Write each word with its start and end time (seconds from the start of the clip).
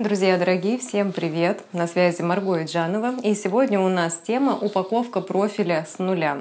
Друзья 0.00 0.38
дорогие, 0.38 0.78
всем 0.78 1.12
привет! 1.12 1.62
На 1.74 1.86
связи 1.86 2.22
Марго 2.22 2.64
Иджанова. 2.64 3.16
И 3.22 3.34
сегодня 3.34 3.78
у 3.78 3.90
нас 3.90 4.18
тема 4.26 4.56
«Упаковка 4.58 5.20
профиля 5.20 5.86
с 5.86 5.98
нуля». 5.98 6.38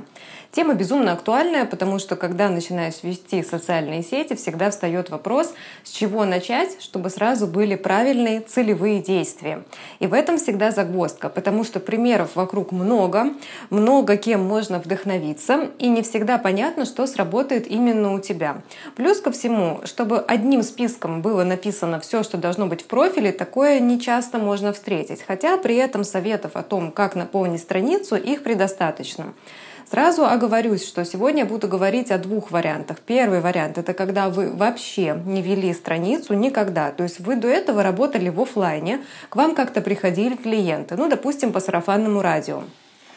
Тема 0.52 0.74
безумно 0.74 1.12
актуальная, 1.12 1.66
потому 1.66 2.00
что 2.00 2.16
когда 2.16 2.50
начинаешь 2.50 3.04
вести 3.04 3.44
социальные 3.44 4.02
сети, 4.02 4.34
всегда 4.34 4.72
встает 4.72 5.12
вопрос, 5.12 5.54
с 5.84 5.92
чего 5.92 6.26
начать, 6.26 6.82
чтобы 6.82 7.12
сразу 7.12 7.46
были 7.46 7.76
правильные 7.76 8.42
целевые 8.42 9.00
действия. 9.00 9.62
И 10.00 10.08
в 10.08 10.14
этом 10.14 10.38
всегда 10.38 10.72
загвоздка, 10.72 11.30
потому 11.30 11.64
что 11.64 11.80
примеров 11.80 12.36
вокруг 12.36 12.72
много, 12.72 13.34
много 13.70 14.18
кем 14.18 14.44
можно 14.44 14.80
вдохновиться, 14.80 15.70
и 15.78 15.88
не 15.88 16.02
всегда 16.02 16.40
понятно, 16.40 16.86
что 16.86 17.06
сработает 17.06 17.68
именно 17.68 18.16
у 18.16 18.20
тебя. 18.20 18.64
Плюс 18.96 19.20
ко 19.20 19.32
всему, 19.32 19.82
чтобы 19.84 20.20
одним 20.20 20.64
списком 20.64 21.22
было 21.22 21.44
написано 21.44 22.00
все, 22.00 22.24
что 22.24 22.38
должно 22.38 22.66
быть 22.66 22.82
в 22.82 22.86
профиле, 22.86 23.32
такое 23.50 23.80
не 23.80 24.00
часто 24.00 24.38
можно 24.38 24.72
встретить. 24.74 25.24
Хотя 25.28 25.58
при 25.58 25.76
этом 25.76 26.04
советов 26.04 26.52
о 26.54 26.62
том, 26.62 26.92
как 26.92 27.16
наполнить 27.16 27.62
страницу, 27.62 28.16
их 28.16 28.44
предостаточно. 28.44 29.34
Сразу 29.90 30.24
оговорюсь, 30.24 30.88
что 30.88 31.04
сегодня 31.04 31.40
я 31.40 31.46
буду 31.48 31.68
говорить 31.68 32.12
о 32.12 32.20
двух 32.20 32.52
вариантах. 32.52 32.98
Первый 33.00 33.40
вариант— 33.42 33.78
это 33.80 33.96
когда 33.96 34.30
вы 34.30 34.52
вообще 34.52 35.20
не 35.26 35.42
вели 35.42 35.74
страницу 35.74 36.36
никогда. 36.36 36.92
То 36.92 37.02
есть 37.02 37.20
вы 37.20 37.38
до 37.38 37.48
этого 37.48 37.82
работали 37.82 38.30
в 38.30 38.40
офлайне, 38.40 39.00
к 39.30 39.36
вам 39.36 39.56
как-то 39.56 39.82
приходили 39.82 40.36
клиенты, 40.36 40.96
ну, 40.96 41.10
допустим, 41.10 41.52
по 41.52 41.60
сарафанному 41.60 42.22
радио 42.22 42.62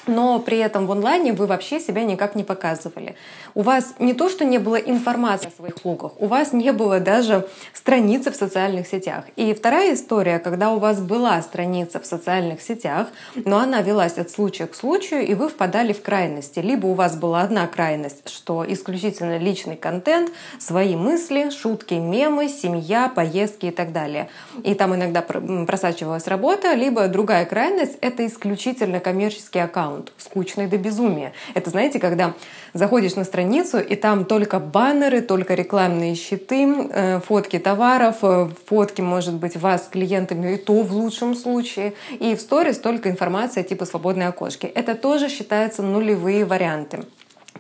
но 0.06 0.38
при 0.40 0.58
этом 0.58 0.86
в 0.86 0.92
онлайне 0.92 1.32
вы 1.32 1.46
вообще 1.46 1.80
себя 1.80 2.04
никак 2.04 2.34
не 2.34 2.44
показывали. 2.44 3.14
У 3.54 3.62
вас 3.62 3.94
не 3.98 4.14
то, 4.14 4.30
что 4.30 4.44
не 4.44 4.58
было 4.58 4.76
информации 4.76 5.48
о 5.48 5.50
своих 5.50 5.76
услугах, 5.76 6.12
у 6.18 6.26
вас 6.26 6.52
не 6.54 6.72
было 6.72 7.00
даже 7.00 7.46
страницы 7.74 8.30
в 8.30 8.36
социальных 8.36 8.86
сетях. 8.86 9.24
И 9.36 9.52
вторая 9.52 9.94
история, 9.94 10.38
когда 10.38 10.72
у 10.72 10.78
вас 10.78 11.00
была 11.00 11.40
страница 11.42 12.00
в 12.00 12.06
социальных 12.06 12.62
сетях, 12.62 13.08
но 13.34 13.58
она 13.58 13.82
велась 13.82 14.16
от 14.16 14.30
случая 14.30 14.66
к 14.66 14.74
случаю, 14.74 15.26
и 15.26 15.34
вы 15.34 15.48
впадали 15.48 15.92
в 15.92 16.02
крайности. 16.02 16.60
Либо 16.60 16.86
у 16.86 16.94
вас 16.94 17.14
была 17.16 17.42
одна 17.42 17.66
крайность, 17.66 18.28
что 18.30 18.64
исключительно 18.66 19.36
личный 19.36 19.76
контент, 19.76 20.30
свои 20.58 20.96
мысли, 20.96 21.50
шутки, 21.50 21.94
мемы, 21.94 22.48
семья, 22.48 23.12
поездки 23.14 23.66
и 23.66 23.70
так 23.70 23.92
далее. 23.92 24.30
И 24.64 24.74
там 24.74 24.94
иногда 24.94 25.20
просачивалась 25.20 26.26
работа, 26.26 26.72
либо 26.72 27.06
другая 27.08 27.44
крайность— 27.44 27.98
это 28.00 28.26
исключительно 28.26 28.98
коммерческий 28.98 29.58
аккаунт, 29.58 30.12
скучный 30.16 30.68
до 30.68 30.78
безумия. 30.78 31.32
Это, 31.52 31.68
знаете, 31.68 31.98
когда 31.98 32.32
заходишь 32.72 33.14
на 33.14 33.24
страницу, 33.24 33.41
и 33.78 33.96
там 33.96 34.24
только 34.24 34.58
баннеры, 34.58 35.20
только 35.20 35.54
рекламные 35.54 36.14
щиты, 36.14 36.66
э, 36.90 37.20
фотки 37.20 37.58
товаров, 37.58 38.16
э, 38.22 38.48
фотки, 38.66 39.00
может 39.00 39.34
быть, 39.34 39.56
вас 39.56 39.86
с 39.86 39.88
клиентами, 39.88 40.54
и 40.54 40.56
то 40.56 40.82
в 40.82 40.92
лучшем 40.92 41.34
случае. 41.34 41.92
И 42.20 42.34
в 42.34 42.40
сторис 42.40 42.78
только 42.78 43.10
информация 43.10 43.64
типа 43.64 43.84
«свободные 43.84 44.28
окошки». 44.28 44.66
Это 44.66 44.94
тоже 44.94 45.28
считается 45.28 45.82
нулевые 45.82 46.44
варианты. 46.44 47.00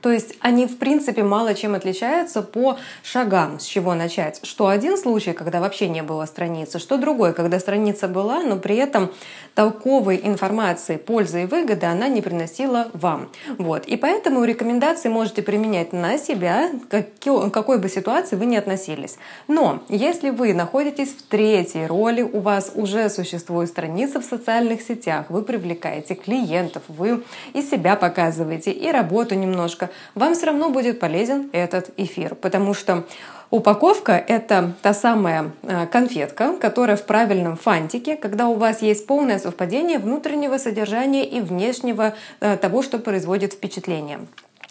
То 0.00 0.10
есть 0.10 0.34
они, 0.40 0.66
в 0.66 0.78
принципе, 0.78 1.22
мало 1.22 1.54
чем 1.54 1.74
отличаются 1.74 2.42
по 2.42 2.78
шагам, 3.02 3.60
с 3.60 3.64
чего 3.64 3.94
начать. 3.94 4.40
Что 4.42 4.68
один 4.68 4.96
случай, 4.96 5.32
когда 5.32 5.60
вообще 5.60 5.88
не 5.88 6.02
было 6.02 6.26
страницы, 6.26 6.78
что 6.78 6.96
другой, 6.96 7.34
когда 7.34 7.60
страница 7.60 8.08
была, 8.08 8.42
но 8.42 8.56
при 8.56 8.76
этом 8.76 9.12
толковой 9.54 10.20
информации, 10.22 10.96
пользы 10.96 11.42
и 11.42 11.46
выгоды 11.46 11.86
она 11.86 12.08
не 12.08 12.22
приносила 12.22 12.88
вам. 12.94 13.28
Вот. 13.58 13.86
И 13.86 13.96
поэтому 13.96 14.44
рекомендации 14.44 15.08
можете 15.08 15.42
применять 15.42 15.92
на 15.92 16.18
себя, 16.18 16.70
к 16.90 17.50
какой 17.50 17.78
бы 17.78 17.88
ситуации 17.88 18.36
вы 18.36 18.46
ни 18.46 18.56
относились. 18.56 19.18
Но 19.46 19.82
если 19.88 20.30
вы 20.30 20.54
находитесь 20.54 21.10
в 21.10 21.22
третьей 21.22 21.86
роли, 21.86 22.22
у 22.22 22.40
вас 22.40 22.72
уже 22.74 23.08
существует 23.10 23.68
страница 23.68 24.20
в 24.20 24.24
социальных 24.24 24.80
сетях, 24.82 25.26
вы 25.28 25.42
привлекаете 25.42 26.14
клиентов, 26.14 26.82
вы 26.88 27.22
и 27.52 27.62
себя 27.62 27.94
показываете, 27.96 28.72
и 28.72 28.90
работу 28.90 29.34
немножко, 29.34 29.81
вам 30.14 30.34
все 30.34 30.46
равно 30.46 30.70
будет 30.70 31.00
полезен 31.00 31.50
этот 31.52 31.90
эфир, 31.96 32.34
потому 32.34 32.74
что 32.74 33.04
Упаковка— 33.52 34.12
это 34.28 34.72
та 34.80 34.94
самая 34.94 35.50
э, 35.62 35.86
конфетка, 35.86 36.56
которая 36.58 36.96
в 36.96 37.04
правильном 37.04 37.56
фантике, 37.56 38.16
когда 38.16 38.48
у 38.48 38.54
вас 38.54 38.80
есть 38.80 39.06
полное 39.06 39.38
совпадение 39.38 39.98
внутреннего 39.98 40.56
содержания 40.56 41.26
и 41.26 41.38
внешнего 41.42 42.14
э, 42.40 42.56
того, 42.56 42.80
что 42.80 42.98
производит 42.98 43.52
впечатление. 43.52 44.20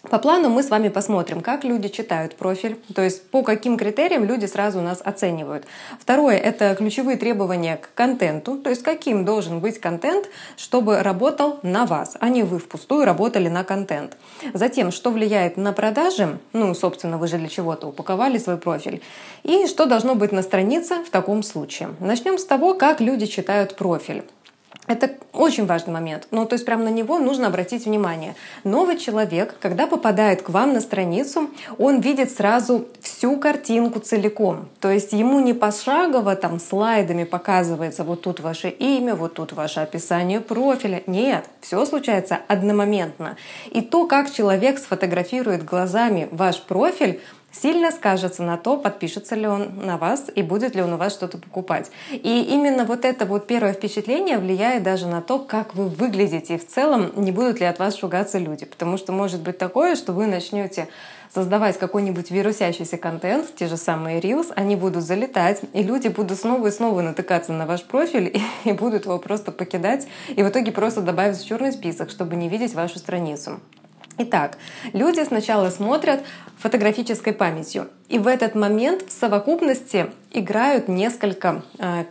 По 0.10 0.18
плану 0.18 0.50
мы 0.50 0.64
с 0.64 0.72
вами 0.72 0.90
посмотрим, 0.90 1.42
как 1.42 1.64
люди 1.64 1.88
читают 1.88 2.36
профиль, 2.36 2.76
то 2.96 3.04
есть 3.04 3.30
по 3.30 3.44
каким 3.44 3.78
критериям 3.78 4.26
люди 4.26 4.48
сразу 4.48 4.82
нас 4.82 5.00
оценивают. 5.00 5.66
Второе— 6.00 6.38
это 6.38 6.74
ключевые 6.74 7.18
требования 7.18 7.78
к 7.78 7.94
контенту, 7.94 8.58
то 8.58 8.72
есть 8.72 8.82
каким 8.82 9.26
должен 9.26 9.60
быть 9.60 9.80
контент, 9.80 10.28
чтобы 10.58 11.04
работал 11.04 11.60
на 11.62 11.86
вас, 11.86 12.18
а 12.20 12.30
не 12.30 12.42
вы 12.42 12.58
впустую 12.58 13.06
работали 13.06 13.48
на 13.48 13.64
контент. 13.64 14.18
Затем, 14.54 14.92
что 14.92 15.12
влияет 15.12 15.56
на 15.56 15.72
продажи, 15.72 16.40
ну, 16.52 16.74
собственно, 16.74 17.20
вы 17.20 17.28
же 17.28 17.38
для 17.38 17.48
чего-то 17.48 17.86
упаковали 17.86 18.40
свой 18.40 18.58
профиль, 18.58 19.04
и 19.44 19.68
что 19.68 19.86
должно 19.86 20.16
быть 20.16 20.32
на 20.32 20.42
странице 20.42 20.96
в 21.04 21.12
таком 21.12 21.44
случае. 21.44 21.90
Начнем 22.00 22.40
с 22.40 22.46
того, 22.46 22.74
как 22.74 23.02
люди 23.02 23.28
читают 23.28 23.76
профиль. 23.76 24.24
Это 24.88 25.12
очень 25.32 25.68
важный 25.68 25.94
момент. 25.94 26.28
Ну, 26.32 26.46
то 26.46 26.54
есть 26.54 26.66
прямо 26.66 26.84
на 26.84 26.90
него 26.90 27.20
нужно 27.20 27.48
обратить 27.48 27.86
внимание. 27.86 28.36
Новый 28.64 28.98
человек, 28.98 29.56
когда 29.62 29.86
попадает 29.86 30.42
к 30.42 30.50
вам 30.50 30.74
на 30.74 30.82
страницу, 30.82 31.52
он 31.78 32.02
видит 32.02 32.32
сразу 32.32 32.88
всю 33.00 33.38
картинку 33.38 34.00
целиком. 34.00 34.70
То 34.80 34.90
есть 34.90 35.14
ему 35.14 35.40
не 35.40 35.54
пошагово 35.54 36.36
там 36.36 36.60
слайдами 36.60 37.26
показывается 37.26 38.04
вот 38.04 38.24
тут 38.24 38.40
ваше 38.40 38.70
имя, 38.70 39.14
вот 39.14 39.36
тут 39.36 39.54
ваше 39.54 39.82
описание 39.82 40.42
профиля. 40.42 41.04
Нет, 41.06 41.46
все 41.62 41.86
случается 41.86 42.40
одномоментно. 42.48 43.38
И 43.70 43.82
то, 43.82 44.08
как 44.08 44.34
человек 44.34 44.80
сфотографирует 44.80 45.64
глазами 45.64 46.28
ваш 46.32 46.60
профиль, 46.60 47.22
сильно 47.52 47.92
скажется 47.92 48.44
на 48.44 48.58
то, 48.58 48.78
подпишется 48.78 49.36
ли 49.36 49.48
он 49.48 49.86
на 49.86 49.98
вас 49.98 50.30
и 50.34 50.42
будет 50.42 50.76
ли 50.76 50.82
он 50.82 50.94
у 50.94 50.98
вас 50.98 51.14
что-то 51.14 51.38
покупать. 51.38 51.92
И 52.12 52.48
именно 52.50 52.86
вот 52.86 53.06
это 53.06 53.26
вот 53.26 53.48
первое 53.48 53.74
впечатление 53.74 54.38
влияет 54.38 54.84
даже 54.84 55.08
на 55.08 55.22
то, 55.22 55.40
как 55.40 55.76
вы 55.76 55.90
выглядите 55.90 56.56
и 56.56 56.58
в 56.58 56.68
целом 56.68 57.12
не 57.16 57.32
будут 57.32 57.60
ли 57.60 57.66
от 57.66 57.80
вас 57.80 57.98
шугаться 57.98 58.38
люди. 58.38 58.66
Потому 58.66 58.98
что 58.98 59.12
может 59.12 59.42
быть 59.42 59.58
такое, 59.58 59.96
что 59.96 60.14
вы 60.14 60.28
начнете 60.28 60.88
создавать 61.34 61.80
какой-нибудь 61.80 62.30
вирусящийся 62.30 62.98
контент, 62.98 63.56
те 63.56 63.68
же 63.68 63.78
самые 63.78 64.20
Reels, 64.20 64.52
они 64.56 64.76
будут 64.76 65.04
залетать, 65.04 65.62
и 65.74 65.82
люди 65.82 66.10
будут 66.10 66.38
снова 66.38 66.68
и 66.68 66.72
снова 66.72 67.02
натыкаться 67.02 67.54
на 67.54 67.66
ваш 67.66 67.84
профиль 67.84 68.28
и, 68.28 68.42
и 68.70 68.74
будут 68.74 69.06
его 69.06 69.18
просто 69.18 69.52
покидать, 69.52 70.08
и 70.28 70.44
в 70.44 70.50
итоге 70.50 70.72
просто 70.72 71.02
добавить 71.02 71.38
в 71.38 71.48
черный 71.48 71.72
список, 71.72 72.10
чтобы 72.10 72.36
не 72.36 72.50
видеть 72.50 72.74
вашу 72.74 73.00
страницу. 73.00 73.60
Итак, 74.24 74.60
люди 74.94 75.24
сначала 75.26 75.72
смотрят 75.72 76.22
фотографической 76.60 77.34
памятью, 77.34 77.88
и 78.08 78.20
в 78.20 78.28
этот 78.28 78.54
момент 78.54 79.04
в 79.08 79.12
совокупности 79.12 80.12
играют 80.32 80.88
несколько 80.88 81.64
э, 81.80 82.06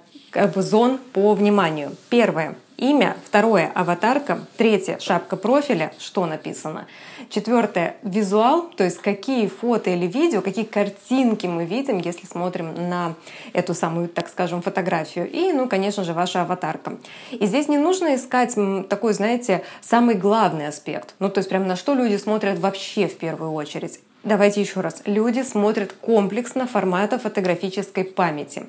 зон 0.57 0.99
по 1.13 1.35
вниманию. 1.35 1.93
Первое 2.09 2.57
имя, 2.81 3.17
второе— 3.25 3.71
аватарка, 3.75 4.41
третье— 4.57 4.99
шапка 5.01 5.37
профиля, 5.37 5.93
что 5.99 6.27
написано. 6.27 6.87
Четвертое— 7.29 7.97
визуал, 8.03 8.71
то 8.77 8.85
есть 8.85 8.99
какие 8.99 9.47
фото 9.47 9.91
или 9.91 10.07
видео, 10.07 10.41
какие 10.41 10.65
картинки 10.65 11.47
мы 11.47 11.67
видим, 11.67 11.99
если 11.99 12.27
смотрим 12.27 12.75
на 12.89 13.15
эту 13.53 13.75
самую, 13.75 14.09
так 14.09 14.29
скажем, 14.29 14.63
фотографию. 14.63 15.31
И, 15.31 15.53
ну, 15.53 15.69
конечно 15.69 16.03
же, 16.05 16.15
ваша 16.15 16.43
аватарка. 16.43 16.99
И 17.31 17.47
здесь 17.47 17.69
не 17.69 17.79
нужно 17.79 18.15
искать 18.15 18.57
такой, 18.89 19.13
знаете, 19.13 19.63
самый 19.81 20.15
главный 20.15 20.67
аспект. 20.67 21.15
Ну, 21.19 21.29
то 21.29 21.39
есть 21.39 21.49
прям 21.49 21.67
на 21.67 21.77
что 21.77 21.95
люди 21.95 22.17
смотрят 22.17 22.59
вообще 22.59 23.07
в 23.07 23.19
первую 23.19 23.53
очередь. 23.53 24.01
Давайте 24.25 24.61
еще 24.61 24.81
раз. 24.81 25.03
Люди 25.07 25.43
смотрят 25.43 25.93
комплексно 25.93 26.67
формата 26.67 27.19
фотографической 27.19 28.05
памяти. 28.05 28.67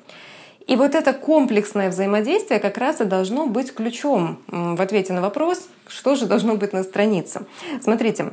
И 0.66 0.76
вот 0.76 0.94
это 0.94 1.12
комплексное 1.12 1.90
взаимодействие 1.90 2.60
как 2.60 2.78
раз 2.78 3.00
и 3.00 3.04
должно 3.04 3.46
быть 3.46 3.74
ключом 3.74 4.38
в 4.48 4.80
ответе 4.80 5.12
на 5.12 5.20
вопрос, 5.20 5.68
что 5.86 6.14
же 6.14 6.26
должно 6.26 6.56
быть 6.56 6.72
на 6.72 6.82
странице. 6.82 7.42
Смотрите, 7.80 8.30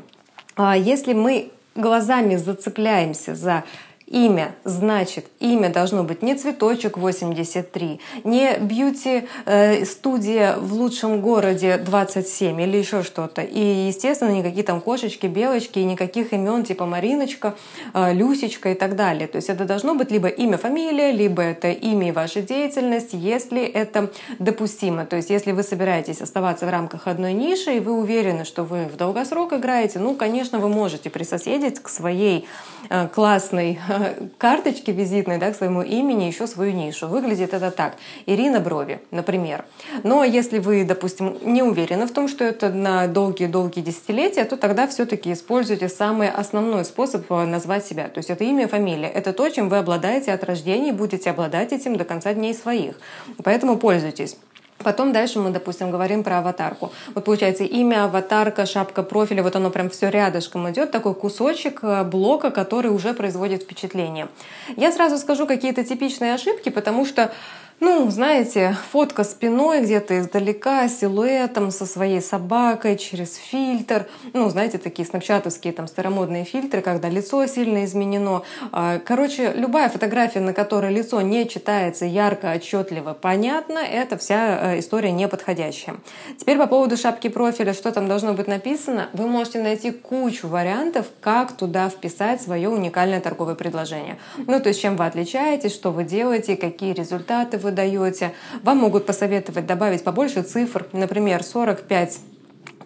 а 0.55 0.77
если 0.77 1.13
мы 1.13 1.51
глазами 1.75 2.35
зацепляемся 2.35 3.35
за 3.35 3.63
имя. 4.09 4.55
Значит, 4.63 5.27
имя 5.39 5.69
должно 5.69 6.03
быть 6.03 6.21
не 6.21 6.35
цветочек 6.35 6.97
83, 6.97 7.99
не 8.23 8.57
бьюти-студия 8.59 10.53
э, 10.55 10.59
в 10.59 10.73
лучшем 10.73 11.21
городе 11.21 11.77
27 11.77 12.59
или 12.61 12.77
еще 12.77 13.03
что-то. 13.03 13.41
И, 13.41 13.59
естественно, 13.59 14.31
никакие 14.31 14.63
там 14.63 14.81
кошечки, 14.81 15.27
белочки, 15.27 15.79
и 15.79 15.85
никаких 15.85 16.33
имен 16.33 16.63
типа 16.63 16.85
Мариночка, 16.85 17.55
э, 17.93 18.13
Люсечка 18.13 18.71
и 18.71 18.73
так 18.73 18.95
далее. 18.95 19.27
То 19.27 19.37
есть 19.37 19.49
это 19.49 19.65
должно 19.65 19.93
быть 19.93 20.11
либо 20.11 20.27
имя, 20.27 20.57
фамилия, 20.57 21.11
либо 21.11 21.43
это 21.43 21.69
имя 21.69 22.09
и 22.09 22.11
ваша 22.11 22.41
деятельность, 22.41 23.13
если 23.13 23.63
это 23.63 24.11
допустимо. 24.39 25.05
То 25.05 25.17
есть 25.17 25.29
если 25.29 25.51
вы 25.51 25.61
собираетесь 25.63 26.21
оставаться 26.21 26.65
в 26.65 26.69
рамках 26.69 27.07
одной 27.07 27.33
ниши, 27.33 27.77
и 27.77 27.79
вы 27.79 27.93
уверены, 27.93 28.43
что 28.43 28.63
вы 28.63 28.85
в 28.85 28.97
долгосрок 28.97 29.53
играете, 29.53 29.99
ну, 29.99 30.15
конечно, 30.15 30.57
вы 30.57 30.69
можете 30.69 31.09
присоседить 31.09 31.79
к 31.79 31.89
своей 31.89 32.47
э, 32.89 33.07
классной 33.07 33.79
на 33.99 34.13
карточке 34.37 34.91
визитной 34.91 35.37
да, 35.37 35.51
к 35.51 35.55
своему 35.55 35.81
имени 35.81 36.23
еще 36.23 36.47
свою 36.47 36.71
нишу. 36.71 37.07
Выглядит 37.07 37.53
это 37.53 37.71
так. 37.71 37.95
Ирина 38.25 38.59
Брови, 38.59 39.01
например. 39.11 39.65
Но 40.03 40.23
если 40.23 40.59
вы, 40.59 40.83
допустим, 40.83 41.37
не 41.41 41.63
уверены 41.63 42.07
в 42.07 42.11
том, 42.11 42.27
что 42.27 42.43
это 42.43 42.69
на 42.69 43.07
долгие-долгие 43.07 43.81
десятилетия, 43.81 44.45
то 44.45 44.57
тогда 44.57 44.87
все-таки 44.87 45.33
используйте 45.33 45.89
самый 45.89 46.29
основной 46.29 46.85
способ 46.85 47.31
э, 47.31 47.45
назвать 47.45 47.85
себя. 47.85 48.07
То 48.07 48.19
есть 48.19 48.29
это 48.29 48.43
имя, 48.43 48.67
фамилия. 48.67 49.09
Это 49.09 49.33
то, 49.33 49.49
чем 49.49 49.69
вы 49.69 49.77
обладаете 49.77 50.31
от 50.31 50.43
рождения 50.43 50.89
и 50.89 50.93
будете 50.93 51.29
обладать 51.29 51.73
этим 51.73 51.95
до 51.95 52.05
конца 52.05 52.33
дней 52.33 52.53
своих. 52.53 52.95
Поэтому 53.43 53.77
пользуйтесь. 53.77 54.37
Потом 54.83 55.11
дальше 55.11 55.39
мы, 55.39 55.49
допустим, 55.49 55.91
говорим 55.91 56.23
про 56.23 56.39
аватарку. 56.39 56.91
Вот 57.13 57.25
получается 57.25 57.63
имя, 57.63 58.05
аватарка, 58.05 58.65
шапка 58.65 59.03
профиля, 59.03 59.43
вот 59.43 59.55
оно 59.55 59.69
прям 59.69 59.89
все 59.89 60.09
рядышком 60.09 60.69
идет, 60.69 60.91
такой 60.91 61.13
кусочек 61.13 61.79
э, 61.83 62.03
блока, 62.03 62.49
который 62.49 62.89
уже 62.89 63.13
производит 63.13 63.63
впечатление. 63.63 64.29
Я 64.77 64.91
сразу 64.91 65.17
скажу 65.17 65.45
какие-то 65.45 65.83
типичные 65.83 66.33
ошибки, 66.33 66.69
потому 66.69 67.05
что 67.05 67.31
ну, 67.79 68.09
знаете, 68.11 68.75
фотка 68.91 69.23
спиной 69.23 69.81
где-то 69.81 70.19
издалека, 70.19 70.87
силуэтом 70.89 71.71
со 71.71 71.85
своей 71.85 72.21
собакой 72.21 72.97
через 72.97 73.35
фильтр. 73.35 74.07
Ну, 74.33 74.49
знаете, 74.49 74.77
такие 74.77 75.05
снапчатовские 75.05 75.71
там 75.71 75.87
старомодные 75.87 76.43
фильтры, 76.43 76.81
когда 76.81 77.07
лицо 77.07 77.45
сильно 77.45 77.85
изменено. 77.85 78.43
А, 78.71 78.99
короче, 78.99 79.53
любая 79.53 79.89
фотография, 79.89 80.41
на 80.41 80.53
которой 80.53 80.93
лицо 80.93 81.21
не 81.21 81.47
читается 81.47 82.05
ярко, 82.05 82.51
отчетливо, 82.53 83.13
понятно, 83.13 83.79
это 83.79 84.17
вся 84.17 84.73
э, 84.73 84.79
история 84.79 85.11
неподходящая. 85.11 85.95
Теперь 86.37 86.57
по 86.57 86.67
поводу 86.67 86.97
шапки 86.97 87.29
профиля, 87.29 87.73
что 87.73 87.91
там 87.91 88.07
должно 88.07 88.33
быть 88.33 88.47
написано, 88.47 89.09
вы 89.13 89.27
можете 89.27 89.61
найти 89.61 89.91
кучу 89.91 90.47
вариантов, 90.47 91.07
как 91.21 91.53
туда 91.53 91.89
вписать 91.89 92.41
свое 92.41 92.67
уникальное 92.67 93.21
торговое 93.21 93.55
предложение. 93.55 94.17
Ну, 94.37 94.59
то 94.59 94.69
есть 94.69 94.81
чем 94.81 94.97
вы 94.97 95.05
отличаетесь, 95.05 95.73
что 95.73 95.91
вы 95.91 96.03
делаете, 96.03 96.57
какие 96.57 96.93
результаты 96.93 97.57
вы 97.57 97.68
вы 97.69 97.75
даете. 97.75 98.33
Вам 98.63 98.77
могут 98.77 99.05
посоветовать 99.05 99.65
добавить 99.65 100.03
побольше 100.03 100.41
цифр, 100.41 100.87
например, 100.91 101.43
45 101.43 102.19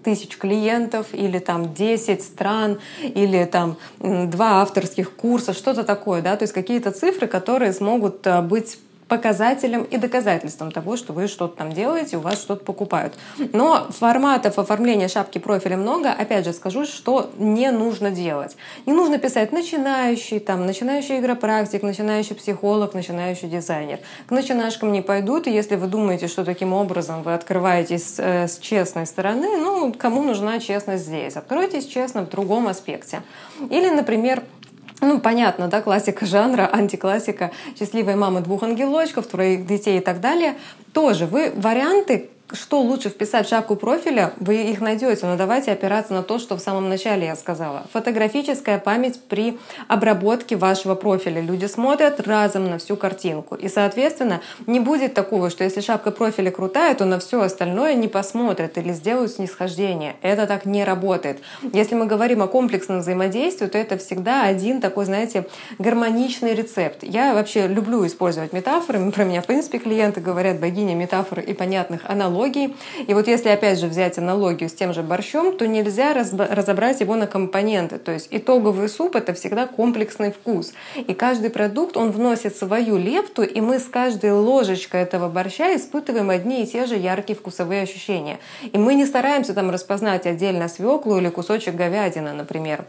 тысяч 0.03 0.37
клиентов 0.37 1.07
или 1.13 1.39
там 1.39 1.73
10 1.73 2.21
стран 2.21 2.79
или 3.01 3.45
там 3.45 3.77
два 3.99 4.61
авторских 4.61 5.15
курса, 5.15 5.53
что-то 5.53 5.83
такое, 5.83 6.21
да, 6.21 6.35
то 6.35 6.43
есть 6.43 6.53
какие-то 6.53 6.91
цифры, 6.91 7.27
которые 7.27 7.71
смогут 7.71 8.27
э, 8.27 8.41
быть 8.41 8.77
показателем 9.13 9.83
и 9.83 9.97
доказательством 9.97 10.71
того, 10.71 10.97
что 10.97 11.13
вы 11.13 11.27
что-то 11.27 11.57
там 11.57 11.71
делаете, 11.71 12.17
у 12.17 12.19
вас 12.19 12.41
что-то 12.41 12.65
покупают. 12.65 13.13
Но 13.53 13.85
форматов 13.91 14.57
оформления 14.57 15.07
шапки 15.07 15.37
профиля 15.37 15.77
много. 15.77 16.11
Опять 16.11 16.45
же, 16.45 16.53
скажу, 16.53 16.85
что 16.85 17.29
не 17.37 17.69
нужно 17.69 18.09
делать. 18.09 18.57
Не 18.87 18.93
нужно 18.93 19.19
писать 19.19 19.51
начинающий, 19.51 20.39
там, 20.39 20.65
начинающий 20.65 21.19
игропрактик, 21.19 21.83
начинающий 21.83 22.35
психолог, 22.35 22.95
начинающий 22.95 23.47
дизайнер. 23.47 23.99
К 24.25 24.31
начинашкам 24.31 24.91
не 24.91 25.03
пойдут, 25.03 25.45
и 25.45 25.51
если 25.51 25.75
вы 25.75 25.85
думаете, 25.85 26.27
что 26.27 26.43
таким 26.43 26.73
образом 26.73 27.21
вы 27.21 27.35
открываетесь 27.35 28.15
э, 28.17 28.47
с 28.47 28.57
честной 28.57 29.05
стороны, 29.05 29.57
ну, 29.57 29.93
кому 29.93 30.23
нужна 30.23 30.59
честность 30.59 31.05
здесь? 31.05 31.35
Откройтесь 31.35 31.85
честно 31.85 32.23
в 32.23 32.29
другом 32.29 32.67
аспекте. 32.67 33.21
Или, 33.69 33.89
например, 33.89 34.41
ну, 35.01 35.19
понятно, 35.19 35.67
да, 35.67 35.81
классика 35.81 36.25
жанра, 36.25 36.69
антиклассика, 36.71 37.51
счастливая 37.77 38.15
мама 38.15 38.41
двух 38.41 38.63
ангелочков, 38.63 39.27
троих 39.27 39.65
детей 39.65 39.97
и 39.97 40.01
так 40.01 40.21
далее. 40.21 40.55
Тоже 40.93 41.25
вы 41.25 41.51
варианты 41.55 42.29
что 42.53 42.81
лучше 42.81 43.09
вписать 43.09 43.47
в 43.47 43.49
шапку 43.49 43.75
профиля, 43.75 44.31
вы 44.39 44.63
их 44.63 44.79
найдете, 44.79 45.25
но 45.25 45.35
давайте 45.35 45.71
опираться 45.71 46.13
на 46.13 46.21
то, 46.21 46.37
что 46.37 46.55
в 46.55 46.59
самом 46.59 46.87
начале 46.87 47.25
я 47.25 47.35
сказала. 47.35 47.85
Фотографическая 47.91 48.77
память 48.77 49.19
при 49.27 49.57
обработке 49.87 50.55
вашего 50.55 50.95
профиля. 50.95 51.41
Люди 51.41 51.65
смотрят 51.65 52.19
разом 52.19 52.69
на 52.69 52.77
всю 52.77 52.95
картинку. 52.95 53.55
И, 53.55 53.67
соответственно, 53.67 54.41
не 54.67 54.79
будет 54.79 55.13
такого, 55.13 55.49
что 55.49 55.63
если 55.63 55.81
шапка 55.81 56.11
профиля 56.11 56.51
крутая, 56.51 56.93
то 56.93 57.05
на 57.05 57.19
все 57.19 57.41
остальное 57.41 57.95
не 57.95 58.07
посмотрят 58.07 58.77
или 58.77 58.93
сделают 58.93 59.31
снисхождение. 59.31 60.15
Это 60.21 60.45
так 60.45 60.65
не 60.65 60.83
работает. 60.83 61.39
Если 61.73 61.95
мы 61.95 62.05
говорим 62.05 62.43
о 62.43 62.47
комплексном 62.47 62.99
взаимодействии, 62.99 63.65
то 63.65 63.77
это 63.77 63.97
всегда 63.97 64.43
один 64.43 64.79
такой, 64.79 65.05
знаете, 65.05 65.47
гармоничный 65.79 66.53
рецепт. 66.53 66.99
Я 67.01 67.33
вообще 67.33 67.67
люблю 67.67 68.05
использовать 68.05 68.53
метафоры. 68.53 69.11
Про 69.11 69.25
меня, 69.25 69.41
в 69.41 69.47
принципе, 69.47 69.79
клиенты 69.79 70.21
говорят 70.21 70.59
богиня 70.59 70.93
метафор 70.93 71.39
и 71.39 71.53
понятных 71.53 72.01
аналогий 72.07 72.42
аналогий. 72.43 72.75
И 73.07 73.13
вот 73.13 73.27
если 73.27 73.49
опять 73.49 73.79
же 73.79 73.87
взять 73.87 74.17
аналогию 74.17 74.69
с 74.69 74.73
тем 74.73 74.93
же 74.93 75.01
борщом, 75.01 75.57
то 75.57 75.67
нельзя 75.67 76.13
разобрать 76.13 77.01
его 77.01 77.15
на 77.15 77.27
компоненты. 77.27 77.97
То 77.97 78.11
есть 78.11 78.27
итоговый 78.31 78.89
суп— 78.89 79.15
это 79.17 79.33
всегда 79.33 79.67
комплексный 79.67 80.31
вкус. 80.31 80.73
И 80.95 81.13
каждый 81.13 81.49
продукт, 81.49 81.97
он 81.97 82.11
вносит 82.11 82.55
свою 82.55 82.97
лепту, 82.97 83.43
и 83.43 83.61
мы 83.61 83.79
с 83.79 83.85
каждой 83.85 84.31
ложечкой 84.31 85.01
этого 85.01 85.29
борща 85.29 85.75
испытываем 85.75 86.29
одни 86.29 86.63
и 86.63 86.67
те 86.67 86.85
же 86.85 86.95
яркие 86.95 87.37
вкусовые 87.37 87.83
ощущения. 87.83 88.39
И 88.71 88.77
мы 88.77 88.95
не 88.95 89.05
стараемся 89.05 89.53
там 89.53 89.69
распознать 89.69 90.25
отдельно 90.25 90.67
свеклу 90.67 91.17
или 91.17 91.29
кусочек 91.29 91.75
говядины, 91.75 92.33
например. 92.33 92.85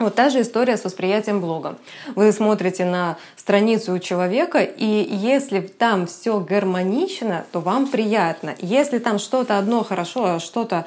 Вот 0.00 0.14
та 0.14 0.30
же 0.30 0.40
история 0.40 0.78
с 0.78 0.84
восприятием 0.84 1.42
блога. 1.42 1.76
Вы 2.14 2.32
смотрите 2.32 2.86
на 2.86 3.18
страницу 3.36 3.92
у 3.92 3.98
человека, 3.98 4.60
и 4.60 4.86
если 4.86 5.60
там 5.60 6.06
все 6.06 6.40
гармонично, 6.40 7.44
то 7.52 7.60
вам 7.60 7.86
приятно. 7.86 8.54
Если 8.60 8.98
там 8.98 9.18
что-то 9.18 9.58
одно 9.58 9.84
хорошо, 9.84 10.24
а 10.24 10.40
что-то 10.40 10.86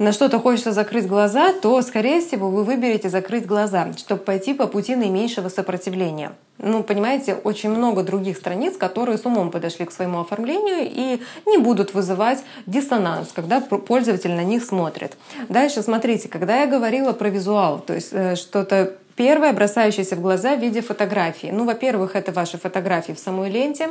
на 0.00 0.12
что-то 0.12 0.40
хочется 0.40 0.72
закрыть 0.72 1.06
глаза, 1.06 1.52
то, 1.52 1.80
скорее 1.82 2.20
всего, 2.20 2.50
вы 2.50 2.64
выберете 2.64 3.08
закрыть 3.08 3.46
глаза, 3.46 3.92
чтобы 3.96 4.22
пойти 4.22 4.54
по 4.54 4.66
пути 4.66 4.96
наименьшего 4.96 5.48
сопротивления 5.48 6.32
ну, 6.62 6.82
понимаете, 6.82 7.34
очень 7.34 7.70
много 7.70 8.02
других 8.02 8.36
страниц, 8.36 8.76
которые 8.76 9.18
с 9.18 9.24
умом 9.24 9.50
подошли 9.50 9.86
к 9.86 9.92
своему 9.92 10.20
оформлению 10.20 10.80
и 10.82 11.20
не 11.46 11.58
будут 11.58 11.94
вызывать 11.94 12.42
диссонанс, 12.66 13.32
когда 13.34 13.60
пользователь 13.60 14.32
на 14.32 14.44
них 14.44 14.64
смотрит. 14.64 15.16
Дальше, 15.48 15.82
смотрите, 15.82 16.28
когда 16.28 16.60
я 16.60 16.66
говорила 16.66 17.12
про 17.12 17.28
визуал, 17.28 17.78
то 17.78 17.94
есть 17.94 18.10
э, 18.12 18.36
что-то 18.36 18.94
первое, 19.16 19.52
бросающееся 19.52 20.16
в 20.16 20.20
глаза 20.20 20.54
в 20.54 20.60
виде 20.60 20.82
фотографии. 20.82 21.48
Ну, 21.52 21.64
во-первых, 21.64 22.14
это 22.14 22.32
ваши 22.32 22.58
фотографии 22.58 23.12
в 23.12 23.18
самой 23.18 23.50
ленте, 23.50 23.88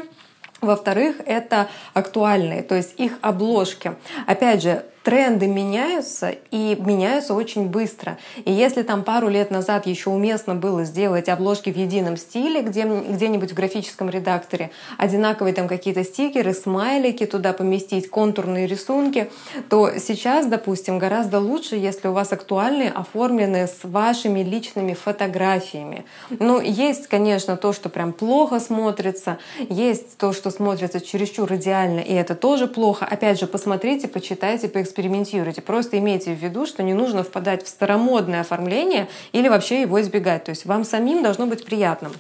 во-вторых, 0.62 1.18
это 1.26 1.70
актуальные, 1.94 2.64
то 2.64 2.76
есть 2.76 3.00
их 3.00 3.14
обложки. 3.22 3.94
Опять 4.28 4.62
же, 4.62 4.84
тренды 5.10 5.48
меняются 5.48 6.36
и 6.52 6.78
меняются 6.80 7.34
очень 7.34 7.66
быстро. 7.66 8.20
И 8.46 8.52
если 8.52 8.84
там 8.84 9.04
пару 9.04 9.28
лет 9.28 9.50
назад 9.50 9.88
еще 9.88 10.12
уместно 10.12 10.54
было 10.54 10.84
сделать 10.84 11.30
обложки 11.30 11.72
в 11.72 11.76
едином 11.76 12.16
стиле 12.16 12.62
где, 12.62 12.84
где-нибудь 12.84 13.52
в 13.52 13.56
графическом 13.56 14.12
редакторе, 14.12 14.70
одинаковые 15.00 15.56
там 15.56 15.68
какие-то 15.68 16.04
стикеры, 16.04 16.54
смайлики 16.54 17.26
туда 17.26 17.54
поместить, 17.54 18.08
контурные 18.08 18.68
рисунки, 18.68 19.31
то 19.68 19.98
сейчас, 19.98 20.45
допустим, 20.45 21.00
гораздо 21.00 21.40
лучше, 21.40 21.76
если 21.76 22.07
у 22.07 22.12
вас 22.12 22.31
актуальные, 22.31 22.92
оформленные 22.92 23.66
с 23.66 23.80
вашими 23.81 24.42
личными 24.42 24.94
фотографиями. 24.94 26.06
Ну, 26.30 26.62
есть, 26.62 27.07
конечно, 27.07 27.57
то, 27.57 27.74
что 27.74 27.90
прям 27.90 28.14
плохо 28.14 28.60
смотрится, 28.60 29.40
есть 29.69 30.19
то, 30.19 30.33
что 30.33 30.52
смотрится 30.52 31.02
чересчур 31.02 31.52
идеально, 31.56 32.02
и 32.02 32.14
это 32.14 32.36
тоже 32.36 32.68
плохо. 32.68 33.06
Опять 33.06 33.40
же, 33.40 33.48
посмотрите, 33.48 34.07
почитайте, 34.07 34.68
поэкспериментируйте 34.68 34.99
экспериментируйте. 35.00 35.62
Просто 35.62 35.98
имейте 35.98 36.34
в 36.34 36.38
виду, 36.38 36.66
что 36.66 36.84
не 36.84 36.94
нужно 36.94 37.24
впадать 37.24 37.64
в 37.64 37.70
старомодное 37.70 38.42
оформление 38.42 39.08
или 39.32 39.48
вообще 39.48 39.82
его 39.82 40.02
избегать. 40.02 40.44
То 40.44 40.50
есть 40.50 40.66
вам 40.66 40.84
самим 40.84 41.24
должно 41.24 41.46
быть 41.46 41.66
приятным. 41.66 42.12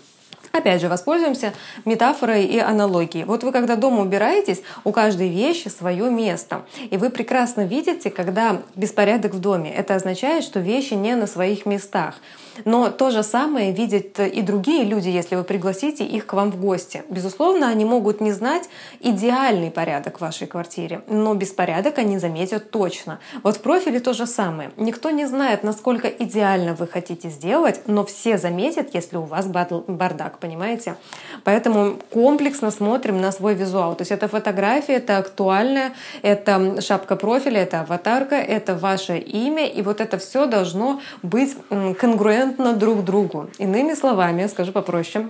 Опять 0.51 0.81
же, 0.81 0.87
воспользуемся 0.87 1.53
метафорой 1.85 2.45
и 2.45 2.57
аналогией. 2.57 3.25
Вот 3.25 3.43
вы 3.43 3.51
когда 3.51 3.75
дома 3.75 4.01
убираетесь, 4.01 4.63
у 4.83 4.91
каждой 4.91 5.29
вещи 5.29 5.67
свое 5.67 6.09
место. 6.09 6.65
И 6.89 6.97
вы 6.97 7.09
прекрасно 7.11 7.65
видите, 7.65 8.09
когда 8.09 8.61
беспорядок 8.75 9.33
в 9.33 9.39
доме. 9.39 9.71
Это 9.71 9.95
означает, 9.95 10.43
что 10.43 10.59
вещи 10.59 10.95
не 10.95 11.15
на 11.15 11.27
своих 11.27 11.65
местах. 11.65 12.15
Но 12.65 12.89
то 12.89 13.11
же 13.11 13.23
самое 13.23 13.71
видят 13.71 14.19
и 14.19 14.41
другие 14.41 14.83
люди, 14.83 15.09
если 15.09 15.35
вы 15.35 15.43
пригласите 15.43 16.05
их 16.05 16.25
к 16.25 16.33
вам 16.33 16.51
в 16.51 16.59
гости. 16.59 17.03
Безусловно, 17.09 17.67
они 17.69 17.85
могут 17.85 18.21
не 18.21 18.31
знать 18.31 18.69
идеальный 18.99 19.71
порядок 19.71 20.17
в 20.17 20.21
вашей 20.21 20.47
квартире, 20.47 21.01
но 21.07 21.33
беспорядок 21.33 21.97
они 21.97 22.17
заметят 22.17 22.71
точно. 22.71 23.19
Вот 23.43 23.57
в 23.57 23.61
профиле 23.61 23.99
то 23.99 24.13
же 24.13 24.25
самое. 24.25 24.71
Никто 24.77 25.09
не 25.11 25.25
знает, 25.25 25.63
насколько 25.63 26.07
идеально 26.07 26.73
вы 26.73 26.87
хотите 26.87 27.29
сделать, 27.29 27.81
но 27.87 28.03
все 28.05 28.37
заметят, 28.37 28.93
если 28.93 29.17
у 29.17 29.23
вас 29.23 29.47
бардак, 29.47 30.39
понимаете? 30.39 30.95
Поэтому 31.43 31.97
комплексно 32.11 32.71
смотрим 32.71 33.21
на 33.21 33.31
свой 33.31 33.53
визуал. 33.53 33.95
То 33.95 34.01
есть 34.01 34.11
это 34.11 34.27
фотография, 34.27 34.93
это 34.93 35.17
актуальная, 35.17 35.93
это 36.21 36.81
шапка 36.81 37.15
профиля, 37.15 37.61
это 37.61 37.81
аватарка, 37.81 38.35
это 38.35 38.75
ваше 38.75 39.17
имя, 39.17 39.67
и 39.67 39.81
вот 39.81 40.01
это 40.01 40.17
все 40.17 40.45
должно 40.45 41.01
быть 41.21 41.55
конгруентно 41.69 42.48
друг 42.57 43.03
другу. 43.03 43.47
Иными 43.59 43.93
словами, 43.95 44.47
скажу 44.47 44.71
попроще, 44.71 45.27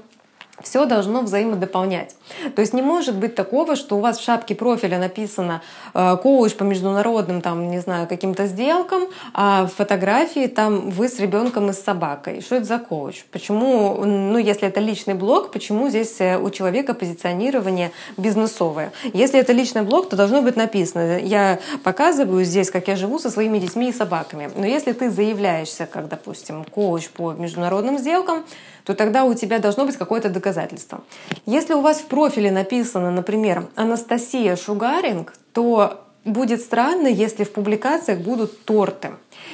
все 0.64 0.86
должно 0.86 1.22
взаимодополнять. 1.22 2.16
То 2.56 2.62
есть 2.62 2.74
не 2.74 2.82
может 2.82 3.16
быть 3.16 3.36
такого, 3.36 3.76
что 3.76 3.98
у 3.98 4.00
вас 4.00 4.20
в 4.20 4.24
шапке 4.24 4.56
профиля 4.56 4.98
написано 4.98 5.62
э, 5.94 6.18
коуч 6.22 6.56
по 6.56 6.64
международным, 6.64 7.42
там, 7.42 7.70
не 7.70 7.80
знаю, 7.80 8.08
каким-то 8.08 8.48
сделкам, 8.48 9.04
а 9.34 9.66
в 9.66 9.70
фотографии 9.70 10.48
там 10.48 10.90
вы 10.90 11.08
с 11.08 11.20
ребенком 11.20 11.70
и 11.70 11.74
с 11.74 11.80
собакой. 11.80 12.42
Что 12.42 12.56
это 12.56 12.66
за 12.66 12.80
коуч? 12.80 13.26
Почему, 13.32 14.04
ну, 14.06 14.38
если 14.38 14.68
это 14.68 14.80
личный 14.80 15.14
блог, 15.14 15.52
почему 15.52 15.90
здесь 15.90 16.16
э, 16.20 16.38
у 16.38 16.50
человека 16.50 16.94
позиционирование 16.94 17.92
бизнесовое? 18.18 18.92
Если 19.14 19.40
это 19.40 19.54
личный 19.54 19.82
блог, 19.82 20.10
то 20.10 20.16
должно 20.16 20.42
быть 20.42 20.56
написано, 20.56 21.20
я 21.20 21.60
показываю 21.84 22.44
здесь, 22.44 22.72
как 22.72 22.88
я 22.88 22.96
живу 22.96 23.20
со 23.20 23.30
своими 23.30 23.60
детьми 23.60 23.90
и 23.90 23.94
собаками. 23.94 24.50
Но 24.56 24.66
если 24.66 24.94
ты 24.94 25.10
заявляешься, 25.10 25.86
как, 25.86 26.08
допустим, 26.08 26.64
коуч 26.64 27.10
по 27.10 27.32
международным 27.34 27.98
сделкам, 27.98 28.44
то 28.90 28.96
тогда 28.96 29.24
у 29.24 29.36
тебя 29.36 29.60
должно 29.60 29.86
быть 29.86 29.98
какое-то 29.98 30.30
доказательство. 30.30 31.02
Если 31.46 31.74
у 31.74 31.82
вас 31.82 32.00
в 32.00 32.06
профиле 32.06 32.50
написано, 32.50 33.12
например, 33.12 33.68
Анастасия 33.76 34.56
Шугаринг, 34.56 35.36
то 35.54 36.06
будет 36.26 36.62
странно, 36.62 37.06
если 37.06 37.44
в 37.44 37.52
публикациях 37.52 38.22
будут 38.22 38.66
торты. 38.66 39.10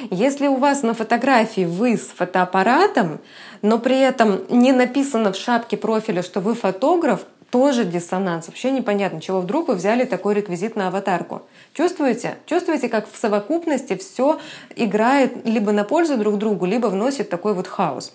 Если 0.09 0.47
у 0.47 0.55
вас 0.55 0.83
на 0.83 0.93
фотографии 0.93 1.65
вы 1.65 1.97
с 1.97 2.07
фотоаппаратом, 2.15 3.19
но 3.61 3.77
при 3.77 3.99
этом 3.99 4.39
не 4.47 4.71
написано 4.71 5.33
в 5.33 5.35
шапке 5.35 5.75
профиля, 5.75 6.23
что 6.23 6.39
вы 6.39 6.55
фотограф, 6.55 7.25
тоже 7.51 7.83
диссонанс. 7.83 8.47
Вообще 8.47 8.71
непонятно, 8.71 9.19
чего 9.19 9.41
вдруг 9.41 9.67
вы 9.67 9.75
взяли 9.75 10.05
такой 10.05 10.33
реквизит 10.33 10.77
на 10.77 10.87
аватарку. 10.87 11.41
Чувствуете? 11.73 12.35
Чувствуете, 12.45 12.87
как 12.87 13.05
в 13.11 13.17
совокупности 13.17 13.97
все 13.97 14.39
играет 14.77 15.45
либо 15.45 15.73
на 15.73 15.83
пользу 15.83 16.17
друг 16.17 16.37
другу, 16.37 16.65
либо 16.65 16.87
вносит 16.87 17.29
такой 17.29 17.53
вот 17.53 17.67
хаос. 17.67 18.13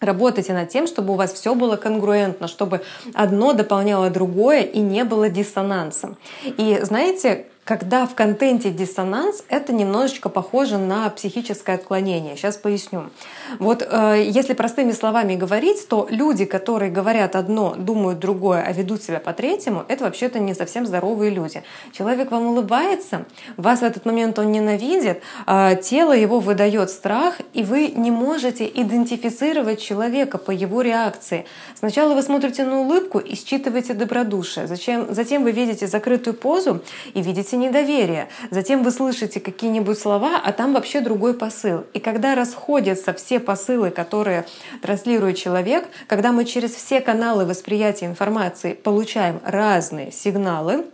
Работайте 0.00 0.52
над 0.52 0.68
тем, 0.68 0.86
чтобы 0.86 1.14
у 1.14 1.16
вас 1.16 1.32
все 1.32 1.54
было 1.54 1.76
конгруентно, 1.76 2.48
чтобы 2.48 2.82
одно 3.14 3.52
дополняло 3.54 4.10
другое 4.10 4.62
и 4.62 4.80
не 4.80 5.04
было 5.04 5.28
диссонанса. 5.28 6.16
И 6.44 6.78
знаете, 6.82 7.46
когда 7.66 8.06
в 8.06 8.14
контенте 8.14 8.70
диссонанс, 8.70 9.42
это 9.48 9.72
немножечко 9.72 10.28
похоже 10.28 10.78
на 10.78 11.10
психическое 11.10 11.74
отклонение. 11.74 12.36
Сейчас 12.36 12.56
поясню. 12.56 13.10
Вот 13.58 13.82
э, 13.82 14.22
если 14.24 14.54
простыми 14.54 14.92
словами 14.92 15.34
говорить, 15.34 15.88
то 15.88 16.06
люди, 16.08 16.44
которые 16.44 16.92
говорят 16.92 17.34
одно, 17.34 17.74
думают 17.76 18.20
другое, 18.20 18.62
а 18.62 18.72
ведут 18.72 19.02
себя 19.02 19.18
по 19.18 19.32
третьему, 19.32 19.84
это 19.88 20.04
вообще-то 20.04 20.38
не 20.38 20.54
совсем 20.54 20.86
здоровые 20.86 21.32
люди. 21.32 21.64
Человек 21.90 22.30
вам 22.30 22.46
улыбается, 22.46 23.24
вас 23.56 23.80
в 23.80 23.82
этот 23.82 24.06
момент 24.06 24.38
он 24.38 24.52
ненавидит, 24.52 25.22
э, 25.48 25.76
тело 25.82 26.12
его 26.12 26.38
выдает 26.38 26.90
страх, 26.90 27.40
и 27.52 27.64
вы 27.64 27.88
не 27.88 28.12
можете 28.12 28.64
идентифицировать 28.64 29.80
человека 29.80 30.38
по 30.38 30.52
его 30.52 30.82
реакции. 30.82 31.46
Сначала 31.74 32.14
вы 32.14 32.22
смотрите 32.22 32.64
на 32.64 32.82
улыбку 32.82 33.18
и 33.18 33.34
считываете 33.34 33.94
добродушие. 33.94 34.68
Зачем? 34.68 35.12
Затем 35.12 35.42
вы 35.42 35.50
видите 35.50 35.88
закрытую 35.88 36.34
позу 36.34 36.80
и 37.12 37.20
видите 37.20 37.55
чувствуете 37.56 37.58
недоверие. 37.58 38.28
Затем 38.50 38.82
вы 38.82 38.90
слышите 38.90 39.40
какие-нибудь 39.40 39.98
слова, 39.98 40.40
а 40.42 40.52
там 40.52 40.72
вообще 40.72 41.00
другой 41.00 41.34
посыл. 41.34 41.84
И 41.94 41.98
когда 41.98 42.34
расходятся 42.34 43.12
все 43.12 43.40
посылы, 43.40 43.90
которые 43.90 44.44
транслирует 44.82 45.36
человек, 45.36 45.88
когда 46.06 46.32
мы 46.32 46.44
через 46.44 46.74
все 46.74 47.00
каналы 47.00 47.44
восприятия 47.44 48.06
информации 48.06 48.74
получаем 48.74 49.40
разные 49.44 50.12
сигналы, 50.12 50.84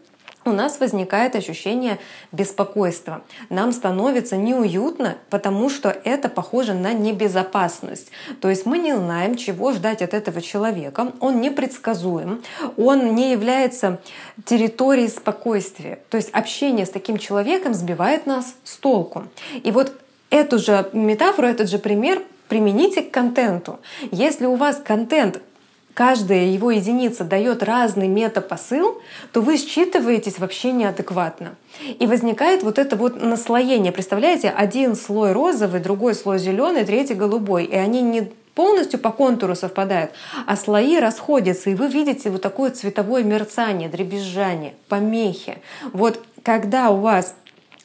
у 0.45 0.51
нас 0.51 0.81
возникает 0.81 1.37
ощущение 1.37 1.99
беспокойства. 2.33 3.23
Нам 3.49 3.73
становится 3.73 4.37
неуютно, 4.37 5.17
потому 5.31 5.71
что 5.71 5.89
это 5.91 6.29
похоже 6.29 6.75
на 6.75 6.93
небезопасность. 6.93 8.11
То 8.41 8.49
есть 8.51 8.67
мы 8.67 8.79
не 8.79 8.95
знаем, 8.95 9.37
чего 9.37 9.73
ждать 9.73 10.03
от 10.03 10.15
этого 10.15 10.41
человека. 10.41 11.13
Он 11.21 11.41
непредсказуем, 11.41 12.43
он 12.77 13.15
не 13.15 13.33
является 13.33 14.01
территорией 14.45 15.09
спокойствия. 15.09 16.01
То 16.11 16.17
есть 16.17 16.31
общение 16.31 16.87
с 16.87 16.91
таким 16.91 17.19
человеком 17.19 17.75
сбивает 17.75 18.27
нас 18.27 18.55
с 18.65 18.77
толку. 18.77 19.25
И 19.63 19.71
вот 19.71 19.93
эту 20.31 20.59
же 20.59 20.89
метафору, 20.93 21.47
этот 21.47 21.69
же 21.69 21.79
пример 21.79 22.23
примените 22.49 23.03
к 23.03 23.11
контенту. 23.11 23.81
Если 24.11 24.47
у 24.47 24.57
вас 24.57 24.81
контент 24.85 25.41
каждая 25.95 26.47
его 26.47 26.71
единица 26.71 27.25
дает 27.25 27.63
разный 27.63 28.09
метапосыл, 28.09 29.01
то 29.33 29.41
вы 29.41 29.57
считываетесь 29.57 30.39
вообще 30.39 30.73
неадекватно. 30.73 31.57
И 31.99 32.07
возникает 32.07 32.63
вот 32.63 32.79
это 32.79 32.97
вот 32.97 33.23
наслоение. 33.23 33.93
Представляете, 33.93 34.51
один 34.51 34.95
слой 34.97 35.33
розовый, 35.33 35.81
другой 35.81 36.15
слой 36.15 36.39
зеленый, 36.39 36.85
третий 36.85 37.15
голубой. 37.15 37.65
И 37.65 37.75
они 37.75 38.03
не 38.03 38.33
полностью 38.55 39.01
по 39.01 39.11
контуру 39.11 39.55
совпадают, 39.55 40.11
а 40.47 40.57
слои 40.57 40.99
расходятся, 40.99 41.71
и 41.71 41.75
вы 41.75 41.89
видите 41.89 42.31
вот 42.31 42.43
такое 42.43 42.71
цветовое 42.71 43.23
мерцание, 43.23 43.89
дребезжание, 43.89 44.75
помехи. 44.89 45.59
Вот 45.93 46.23
когда 46.43 46.91
у 46.91 46.99
вас 46.99 47.35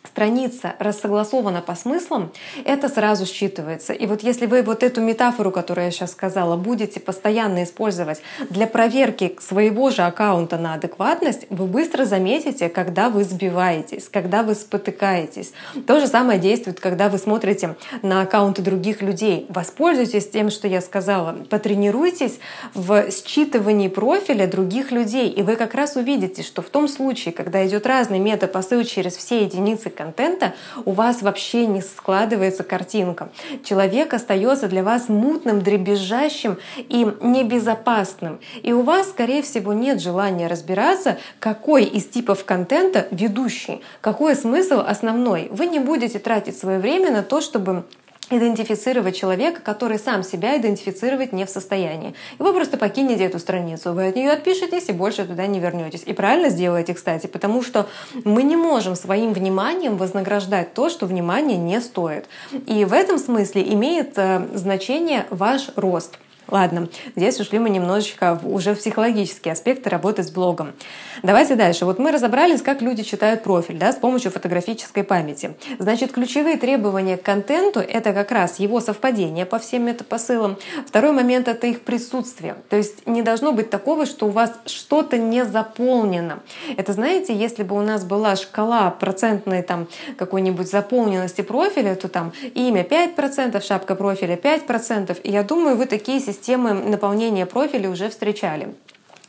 страница 0.06 0.75
рассогласована 0.80 1.62
по 1.62 1.75
смыслам, 1.75 2.32
это 2.66 2.89
сразу 2.89 3.25
считывается. 3.25 3.94
И 3.94 4.08
вот 4.08 4.24
если 4.24 4.46
вы 4.46 4.63
вот 4.63 4.84
эту 4.84 5.01
метафору, 5.01 5.51
которую 5.51 5.86
я 5.86 5.92
сейчас 5.92 6.12
сказала, 6.12 6.56
будете 6.56 7.00
постоянно 7.00 7.63
использовать 7.63 8.22
для 8.50 8.68
проверки 8.68 9.36
своего 9.39 9.89
же 9.89 10.04
аккаунта 10.04 10.58
на 10.58 10.74
адекватность, 10.75 11.48
вы 11.50 11.66
быстро 11.66 12.06
заметите, 12.06 12.70
когда 12.70 13.10
вы 13.10 13.24
сбиваетесь, 13.24 14.10
когда 14.10 14.44
вы 14.44 14.56
спотыкаетесь. 14.56 15.54
То 15.86 16.00
же 16.00 16.08
самое 16.08 16.39
действует, 16.39 16.80
когда 16.80 17.10
вы 17.10 17.18
смотрите 17.18 17.75
на 18.01 18.22
аккаунты 18.22 18.62
других 18.62 19.01
людей. 19.01 19.46
Воспользуйтесь 19.50 20.30
тем, 20.30 20.50
что 20.50 20.68
я 20.68 20.82
сказала. 20.82 21.34
Потренируйтесь 21.50 22.39
в 22.74 23.08
считывании 23.10 23.89
профиля 23.89 24.48
других 24.48 24.92
людей, 24.92 25.30
и 25.30 25.42
вы 25.42 25.56
как 25.56 25.74
раз 25.74 25.96
увидите, 25.96 26.44
что 26.44 26.62
в 26.62 26.70
том 26.70 26.88
случае, 26.88 27.34
когда 27.34 27.66
идет 27.68 27.86
разный 27.86 28.20
метапосыл 28.20 28.84
через 28.84 29.16
все 29.16 29.44
единицы 29.44 29.89
контента, 29.98 30.54
у 30.86 30.92
вас 30.92 31.22
вообще 31.22 31.66
не 31.66 31.82
складывается 31.82 32.63
картинка. 32.63 33.30
Человек 33.63 34.13
остается 34.13 34.68
для 34.68 34.84
вас 34.84 35.10
мутным, 35.10 35.62
дребезжащим 35.62 36.58
и 36.77 37.06
небезопасным. 37.22 38.39
И 38.63 38.72
у 38.72 38.82
вас, 38.84 39.10
скорее 39.10 39.42
всего, 39.42 39.74
нет 39.74 40.00
желания 40.01 40.48
разбираться, 40.48 41.18
какой 41.39 41.84
из 41.84 42.06
типов 42.06 42.46
контента 42.46 43.08
ведущий, 43.12 43.82
какой 44.01 44.36
смысл 44.36 44.84
основной. 44.86 45.50
Вы 45.51 45.66
не 45.66 45.80
будете 45.80 46.20
тратить 46.20 46.58
свое 46.58 46.80
время 46.80 47.12
на 47.12 47.24
то, 47.24 47.42
чтобы 47.42 47.84
идентифицировать 48.29 49.15
человека, 49.15 49.62
который 49.62 50.00
сам 50.00 50.24
себя 50.24 50.57
идентифицировать 50.57 51.34
не 51.34 51.46
в 51.46 51.50
состоянии. 51.50 52.13
И 52.39 52.43
вы 52.43 52.53
просто 52.53 52.77
покинете 52.77 53.25
эту 53.25 53.39
страницу, 53.39 53.93
вы 53.93 54.07
от 54.07 54.15
нее 54.15 54.31
отпишетесь 54.31 54.89
и 54.89 54.91
больше 54.91 55.25
туда 55.25 55.48
не 55.48 55.60
вернетесь. 55.60 56.03
И 56.05 56.13
правильно 56.13 56.50
сделаете, 56.50 56.93
кстати, 56.93 57.27
потому 57.27 57.62
что 57.62 57.88
мы 58.24 58.43
не 58.43 58.55
можем 58.55 58.96
своим 58.96 59.34
вниманием 59.34 59.98
вознаграждать 59.98 60.74
то, 60.74 60.89
что 60.89 61.05
внимание 61.05 61.57
не 61.57 61.79
стоит. 61.81 62.25
И 62.65 62.86
в 62.86 62.93
этом 62.93 63.17
смысле 63.17 63.63
имеет 63.74 64.17
э, 64.17 64.48
значение 64.53 65.25
ваш 65.29 65.69
рост. 65.75 66.17
Ладно, 66.50 66.88
здесь 67.16 67.39
ушли 67.42 67.60
мы 67.60 67.70
немножечко 67.70 68.39
уже 68.44 68.74
в 68.74 68.77
психологические 68.77 69.51
аспекты 69.51 69.89
работы 69.89 70.24
с 70.24 70.32
блогом. 70.32 70.74
Давайте 71.22 71.56
дальше. 71.56 71.84
Вот 71.84 72.00
мы 72.00 72.12
разобрались, 72.12 72.62
как 72.62 72.82
люди 72.82 73.04
читают 73.04 73.44
профиль 73.44 73.77
да, 73.77 73.92
с 73.92 73.98
помощью 73.98 74.32
фотографической 74.32 75.04
памяти. 75.04 75.56
Значит, 75.77 76.13
ключевые 76.13 76.58
требования 76.58 77.18
к 77.18 77.24
контенту— 77.24 77.80
это 77.82 78.13
как 78.13 78.32
раз 78.32 78.60
его 78.60 78.80
совпадение 78.80 79.46
по 79.46 79.60
всем 79.60 79.84
метапосылам. 79.84 80.58
Второй 80.86 81.12
момент— 81.12 81.48
это 81.50 81.68
их 81.68 81.82
присутствие. 81.82 82.56
То 82.70 82.77
есть 82.77 83.06
не 83.06 83.24
должно 83.24 83.51
быть 83.51 83.70
такого, 83.70 84.06
что 84.06 84.27
у 84.27 84.30
вас 84.30 84.54
что-то 84.66 85.18
не 85.18 85.44
заполнено. 85.44 86.39
Это, 86.77 86.94
знаете, 86.94 87.36
если 87.36 87.63
бы 87.63 87.75
у 87.75 87.82
нас 87.82 88.06
была 88.06 88.38
шкала 88.38 88.89
процентной 88.92 89.63
там 89.63 89.88
какой-нибудь 90.18 90.70
заполненности 90.70 91.42
профиля, 91.42 91.96
то 91.96 92.08
там 92.08 92.32
имя 92.54 92.84
5%, 92.84 93.62
шапка 93.66 93.96
профиля 93.96 94.36
5%. 94.36 95.20
И 95.24 95.32
я 95.32 95.44
думаю, 95.44 95.75
вы 95.75 95.88
такие 95.88 96.22
системы 96.22 96.37
системы 96.38 96.74
наполнения 96.74 97.46
профиля 97.46 97.89
уже 97.89 98.10
встречали 98.10 98.75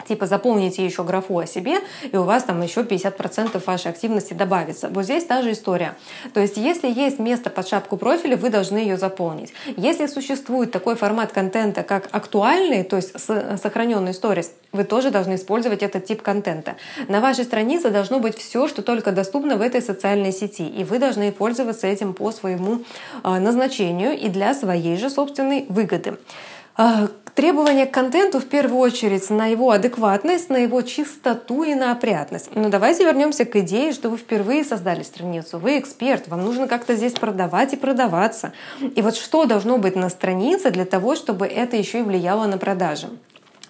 типа 0.09 0.27
заполните 0.27 0.85
еще 0.85 1.05
графу 1.05 1.39
о 1.39 1.47
себе, 1.47 1.79
и 2.11 2.17
у 2.17 2.23
вас 2.23 2.45
там 2.45 2.63
еще 2.63 2.81
50% 2.81 3.63
вашей 3.65 3.91
активности 3.91 4.33
добавится. 4.33 4.89
Вот 4.89 5.05
здесь 5.05 5.25
та 5.25 5.43
же 5.43 5.53
история. 5.53 5.97
То 6.33 6.41
есть 6.41 6.57
если 6.57 6.89
есть 6.89 7.19
место 7.19 7.51
под 7.51 7.69
шапку 7.69 7.97
профиля, 7.97 8.37
вы 8.37 8.51
должны 8.51 8.79
ее 8.79 8.97
заполнить. 8.97 9.53
Если 9.77 10.07
существует 10.07 10.73
такой 10.73 10.97
формат 10.97 11.33
контента, 11.33 11.83
как 11.83 12.09
актуальный, 12.11 12.83
то 12.83 12.97
есть 12.97 13.15
сохраненный 13.21 14.15
сторис, 14.15 14.53
вы 14.73 14.85
тоже 14.85 15.11
должны 15.11 15.35
использовать 15.35 15.83
этот 15.83 16.07
тип 16.07 16.23
контента. 16.23 16.77
На 17.09 17.21
вашей 17.21 17.45
странице 17.45 17.91
должно 17.91 18.19
быть 18.19 18.37
все, 18.37 18.69
что 18.69 18.83
только 18.83 19.13
доступно 19.13 19.57
в 19.57 19.61
этой 19.61 19.83
социальной 19.83 20.33
сети, 20.33 20.67
и 20.67 20.85
вы 20.85 20.99
должны 20.99 21.33
пользоваться 21.33 21.87
этим 21.87 22.15
по 22.15 22.33
своему 22.33 22.83
а, 23.23 23.39
назначению 23.41 24.19
и 24.19 24.29
для 24.29 24.55
своей 24.55 24.97
же 24.97 25.11
собственной 25.11 25.67
выгоды. 25.69 26.19
А, 26.81 27.09
требования 27.35 27.87
к 27.87 27.91
контенту 27.91 28.39
в 28.39 28.47
первую 28.47 28.79
очередь 28.79 29.29
на 29.31 29.47
его 29.47 29.73
адекватность, 29.73 30.49
на 30.49 30.59
его 30.59 30.81
чистоту 30.83 31.65
и 31.65 31.75
на 31.75 31.91
опрятность. 31.91 32.55
Но 32.55 32.69
давайте 32.69 33.05
вернемся 33.05 33.45
к 33.45 33.57
идее, 33.57 33.93
что 33.93 34.11
вы 34.11 34.17
впервые 34.17 34.63
создали 34.63 35.03
страницу. 35.03 35.59
Вы 35.59 35.81
эксперт, 35.81 36.29
вам 36.29 36.45
нужно 36.45 36.69
как-то 36.69 36.95
здесь 36.95 37.15
продавать 37.15 37.73
и 37.73 37.77
продаваться. 37.77 38.53
И 38.95 39.03
вот 39.03 39.17
что 39.17 39.45
должно 39.45 39.79
быть 39.79 39.97
на 39.97 40.09
странице 40.09 40.71
для 40.71 40.85
того, 40.85 41.17
чтобы 41.17 41.47
это 41.47 41.77
еще 41.77 41.99
и 41.99 42.03
влияло 42.03 42.47
на 42.47 42.59
продажи? 42.59 43.09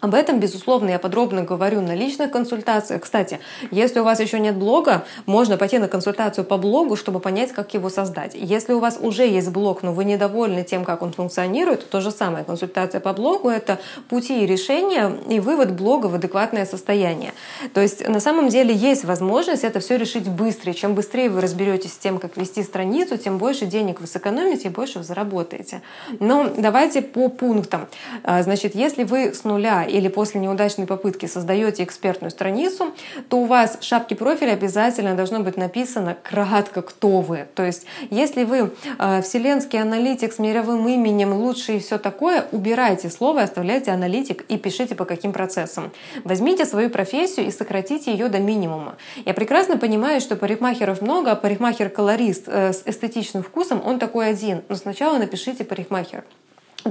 Об 0.00 0.14
этом, 0.14 0.38
безусловно, 0.38 0.90
я 0.90 0.98
подробно 0.98 1.42
говорю 1.42 1.80
на 1.80 1.94
личных 1.94 2.30
консультациях. 2.30 3.02
Кстати, 3.02 3.40
если 3.70 4.00
у 4.00 4.04
вас 4.04 4.20
еще 4.20 4.38
нет 4.38 4.56
блога, 4.56 5.04
можно 5.26 5.56
пойти 5.56 5.78
на 5.78 5.88
консультацию 5.88 6.44
по 6.44 6.56
блогу, 6.56 6.96
чтобы 6.96 7.18
понять, 7.20 7.52
как 7.52 7.74
его 7.74 7.90
создать. 7.90 8.32
Если 8.34 8.72
у 8.72 8.78
вас 8.78 8.98
уже 9.00 9.26
есть 9.26 9.50
блог, 9.50 9.82
но 9.82 9.92
вы 9.92 10.04
недовольны 10.04 10.62
тем, 10.62 10.84
как 10.84 11.02
он 11.02 11.12
функционирует, 11.12 11.88
то 11.90 12.00
же 12.00 12.10
самое. 12.10 12.44
Консультация 12.44 13.00
по 13.00 13.12
блогу— 13.12 13.48
это 13.50 13.78
пути 14.08 14.44
и 14.44 14.46
решения 14.46 15.12
и 15.28 15.40
вывод 15.40 15.72
блога 15.72 16.06
в 16.06 16.14
адекватное 16.14 16.64
состояние. 16.64 17.32
То 17.74 17.80
есть 17.80 18.06
на 18.06 18.20
самом 18.20 18.48
деле 18.48 18.74
есть 18.74 19.04
возможность 19.04 19.64
это 19.64 19.80
все 19.80 19.98
решить 19.98 20.28
быстрее. 20.28 20.74
Чем 20.74 20.94
быстрее 20.94 21.28
вы 21.28 21.40
разберетесь 21.40 21.94
с 21.94 21.98
тем, 21.98 22.18
как 22.18 22.36
вести 22.36 22.62
страницу, 22.62 23.18
тем 23.18 23.38
больше 23.38 23.66
денег 23.66 24.00
вы 24.00 24.06
сэкономите 24.06 24.68
и 24.68 24.70
больше 24.70 24.98
вы 24.98 25.04
заработаете. 25.04 25.82
Но 26.20 26.48
давайте 26.56 27.02
по 27.02 27.28
пунктам. 27.28 27.88
А, 28.22 28.42
значит, 28.42 28.74
если 28.74 29.04
вы 29.04 29.34
с 29.34 29.44
нуля 29.44 29.87
или 29.88 30.08
после 30.08 30.40
неудачной 30.40 30.86
попытки 30.86 31.26
создаете 31.26 31.84
экспертную 31.84 32.30
страницу, 32.30 32.94
то 33.28 33.38
у 33.38 33.44
вас 33.46 33.78
в 33.80 33.84
шапке 33.84 34.14
профиля 34.14 34.52
обязательно 34.52 35.14
должно 35.14 35.40
быть 35.40 35.56
написано 35.56 36.16
кратко, 36.22 36.82
кто 36.82 37.20
вы. 37.20 37.46
То 37.54 37.64
есть, 37.64 37.86
если 38.10 38.44
вы 38.44 38.70
э, 38.98 39.22
вселенский 39.22 39.80
аналитик 39.80 40.32
с 40.32 40.38
мировым 40.38 40.86
именем, 40.88 41.32
лучший 41.32 41.76
и 41.76 41.80
все 41.80 41.98
такое, 41.98 42.46
убирайте 42.52 43.10
слово, 43.10 43.42
оставляйте 43.42 43.90
аналитик 43.90 44.42
и 44.48 44.58
пишите 44.58 44.94
по 44.94 45.04
каким 45.04 45.32
процессам. 45.32 45.90
Возьмите 46.24 46.64
свою 46.64 46.90
профессию 46.90 47.46
и 47.46 47.50
сократите 47.50 48.12
ее 48.12 48.28
до 48.28 48.38
минимума. 48.38 48.96
Я 49.24 49.34
прекрасно 49.34 49.76
понимаю, 49.78 50.20
что 50.20 50.36
парикмахеров 50.36 51.00
много, 51.00 51.32
а 51.32 51.36
парикмахер-колорист 51.36 52.44
э, 52.46 52.72
с 52.72 52.82
эстетичным 52.84 53.42
вкусом, 53.42 53.82
он 53.84 53.98
такой 53.98 54.28
один. 54.28 54.62
Но 54.68 54.76
сначала 54.76 55.18
напишите 55.18 55.64
парикмахер. 55.64 56.24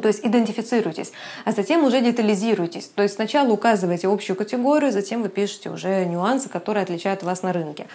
То 0.01 0.08
есть 0.08 0.25
идентифицируйтесь, 0.25 1.12
а 1.46 1.51
затем 1.51 1.84
уже 1.84 2.01
детализируйтесь. 2.01 2.89
То 2.94 3.04
есть 3.04 3.16
сначала 3.16 3.51
указывайте 3.51 4.08
общую 4.08 4.36
категорию, 4.36 4.92
затем 4.92 5.22
вы 5.22 5.30
пишете 5.30 5.70
уже 5.70 6.06
нюансы, 6.06 6.50
которые 6.50 6.84
отличают 6.84 7.24
вас 7.24 7.44
на 7.44 7.54
рынке. 7.54 7.88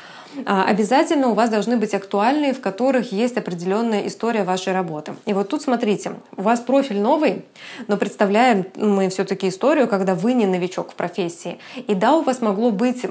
А 0.46 0.64
обязательно 0.64 1.28
у 1.28 1.34
вас 1.34 1.50
должны 1.50 1.76
быть 1.76 1.94
актуальные, 1.94 2.54
в 2.54 2.60
которых 2.60 3.12
есть 3.12 3.36
определенная 3.36 4.06
история 4.06 4.44
вашей 4.44 4.72
работы. 4.72 5.14
И 5.26 5.32
вот 5.32 5.48
тут 5.48 5.62
смотрите, 5.62 6.12
у 6.36 6.42
вас 6.42 6.60
профиль 6.60 7.00
новый, 7.00 7.44
но 7.88 7.96
представляем 7.96 8.64
мы 8.76 9.08
все-таки 9.08 9.48
историю, 9.48 9.88
когда 9.88 10.14
вы 10.14 10.34
не 10.34 10.46
новичок 10.46 10.92
в 10.92 10.94
профессии. 10.94 11.58
И 11.86 11.94
да, 11.94 12.16
у 12.16 12.22
вас 12.22 12.40
могло 12.40 12.70
быть 12.70 13.04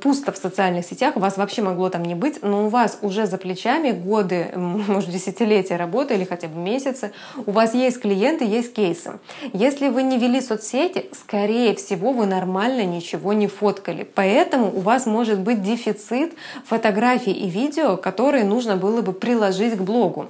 пусто 0.00 0.32
в 0.32 0.36
социальных 0.36 0.84
сетях, 0.84 1.16
у 1.16 1.20
вас 1.20 1.36
вообще 1.36 1.62
могло 1.62 1.88
там 1.88 2.04
не 2.04 2.14
быть, 2.14 2.42
но 2.42 2.66
у 2.66 2.68
вас 2.68 2.98
уже 3.02 3.26
за 3.26 3.38
плечами 3.38 3.90
годы, 3.92 4.50
может, 4.56 5.10
десятилетия 5.10 5.76
работы 5.76 6.14
или 6.14 6.24
хотя 6.24 6.48
бы 6.48 6.58
месяцы, 6.58 7.12
у 7.46 7.52
вас 7.52 7.74
есть 7.74 8.00
клиенты, 8.00 8.16
клиенты, 8.16 8.44
есть 8.44 8.74
кейсы. 8.74 9.18
Если 9.52 9.88
вы 9.88 10.02
не 10.02 10.18
вели 10.18 10.40
соцсети, 10.40 11.06
скорее 11.12 11.74
всего, 11.74 12.12
вы 12.12 12.26
нормально 12.26 12.84
ничего 12.84 13.32
не 13.32 13.46
фоткали. 13.46 14.06
Поэтому 14.14 14.66
у 14.74 14.80
вас 14.80 15.06
может 15.06 15.40
быть 15.40 15.62
дефицит 15.62 16.32
фотографий 16.66 17.32
и 17.32 17.48
видео, 17.48 17.96
которые 17.96 18.44
нужно 18.44 18.76
было 18.76 19.00
бы 19.00 19.12
приложить 19.12 19.76
к 19.76 19.80
блогу. 19.80 20.28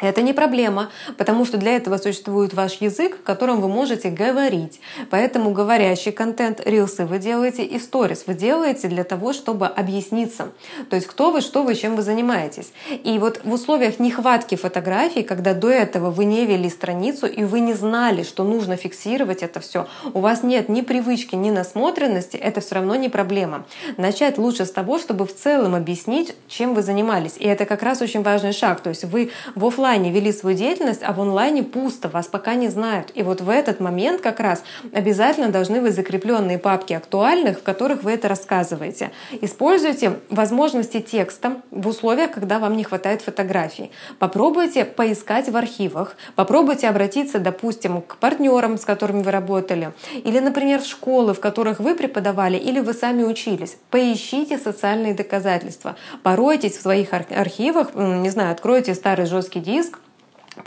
Это 0.00 0.22
не 0.22 0.32
проблема, 0.32 0.90
потому 1.18 1.44
что 1.44 1.58
для 1.58 1.76
этого 1.76 1.98
существует 1.98 2.54
ваш 2.54 2.80
язык, 2.80 3.22
которым 3.22 3.60
вы 3.60 3.68
можете 3.68 4.08
говорить. 4.10 4.80
Поэтому 5.10 5.50
говорящий 5.50 6.12
контент, 6.12 6.60
рилсы 6.64 7.04
вы 7.04 7.18
делаете 7.18 7.64
и 7.64 7.78
сторис 7.78 8.24
вы 8.26 8.34
делаете 8.34 8.88
для 8.88 9.04
того, 9.04 9.32
чтобы 9.32 9.66
объясниться. 9.66 10.52
То 10.88 10.96
есть 10.96 11.06
кто 11.06 11.30
вы, 11.30 11.42
что 11.42 11.62
вы, 11.62 11.74
чем 11.74 11.96
вы 11.96 12.02
занимаетесь. 12.02 12.72
И 13.04 13.18
вот 13.18 13.40
в 13.44 13.52
условиях 13.52 13.98
нехватки 13.98 14.54
фотографий, 14.54 15.22
когда 15.22 15.52
до 15.52 15.68
этого 15.68 16.10
вы 16.10 16.24
не 16.24 16.46
вели 16.46 16.70
страницу 16.70 17.26
и 17.26 17.44
вы 17.44 17.60
не 17.60 17.74
знали, 17.74 18.22
что 18.22 18.44
нужно 18.44 18.76
фиксировать 18.76 19.42
это 19.42 19.60
все, 19.60 19.86
у 20.14 20.20
вас 20.20 20.42
нет 20.42 20.68
ни 20.68 20.80
привычки, 20.80 21.34
ни 21.34 21.50
насмотренности, 21.50 22.36
это 22.36 22.60
все 22.60 22.76
равно 22.76 22.94
не 22.94 23.08
проблема. 23.08 23.66
Начать 23.98 24.38
лучше 24.38 24.64
с 24.64 24.70
того, 24.70 24.98
чтобы 24.98 25.26
в 25.26 25.34
целом 25.34 25.74
объяснить, 25.74 26.34
чем 26.48 26.74
вы 26.74 26.82
занимались. 26.82 27.36
И 27.36 27.44
это 27.44 27.66
как 27.66 27.82
раз 27.82 28.00
очень 28.00 28.22
важный 28.22 28.52
шаг. 28.52 28.80
То 28.80 28.88
есть 28.90 29.04
вы 29.04 29.30
в 29.54 29.66
офлайн 29.66 29.89
офлайне 29.90 30.12
вели 30.12 30.32
свою 30.32 30.56
деятельность, 30.56 31.00
а 31.02 31.12
в 31.12 31.20
онлайне 31.20 31.64
пусто, 31.64 32.08
вас 32.08 32.28
пока 32.28 32.54
не 32.54 32.68
знают. 32.68 33.10
И 33.16 33.24
вот 33.24 33.40
в 33.40 33.48
этот 33.48 33.80
момент 33.80 34.20
как 34.20 34.38
раз 34.38 34.62
обязательно 34.92 35.48
должны 35.48 35.80
быть 35.80 35.96
закрепленные 35.96 36.58
папки 36.58 36.92
актуальных, 36.92 37.58
в 37.58 37.62
которых 37.64 38.04
вы 38.04 38.12
это 38.12 38.28
рассказываете. 38.28 39.10
Используйте 39.40 40.20
возможности 40.28 41.00
текста 41.00 41.56
в 41.72 41.88
условиях, 41.88 42.30
когда 42.30 42.60
вам 42.60 42.76
не 42.76 42.84
хватает 42.84 43.22
фотографий. 43.22 43.90
Попробуйте 44.20 44.84
поискать 44.84 45.48
в 45.48 45.56
архивах, 45.56 46.16
попробуйте 46.36 46.88
обратиться, 46.88 47.40
допустим, 47.40 48.02
к 48.02 48.18
партнерам, 48.18 48.78
с 48.78 48.84
которыми 48.84 49.24
вы 49.24 49.32
работали, 49.32 49.90
или, 50.24 50.38
например, 50.38 50.80
в 50.82 50.86
школы, 50.86 51.34
в 51.34 51.40
которых 51.40 51.80
вы 51.80 51.96
преподавали, 51.96 52.56
или 52.56 52.78
вы 52.78 52.94
сами 52.94 53.24
учились. 53.24 53.76
Поищите 53.90 54.56
социальные 54.56 55.14
доказательства, 55.14 55.96
поройтесь 56.22 56.76
в 56.76 56.82
своих 56.82 57.12
архивах, 57.12 57.88
не 57.96 58.30
знаю, 58.30 58.52
откройте 58.52 58.94
старый 58.94 59.26
жесткий 59.26 59.58
диск, 59.58 59.79
риск 59.80 59.98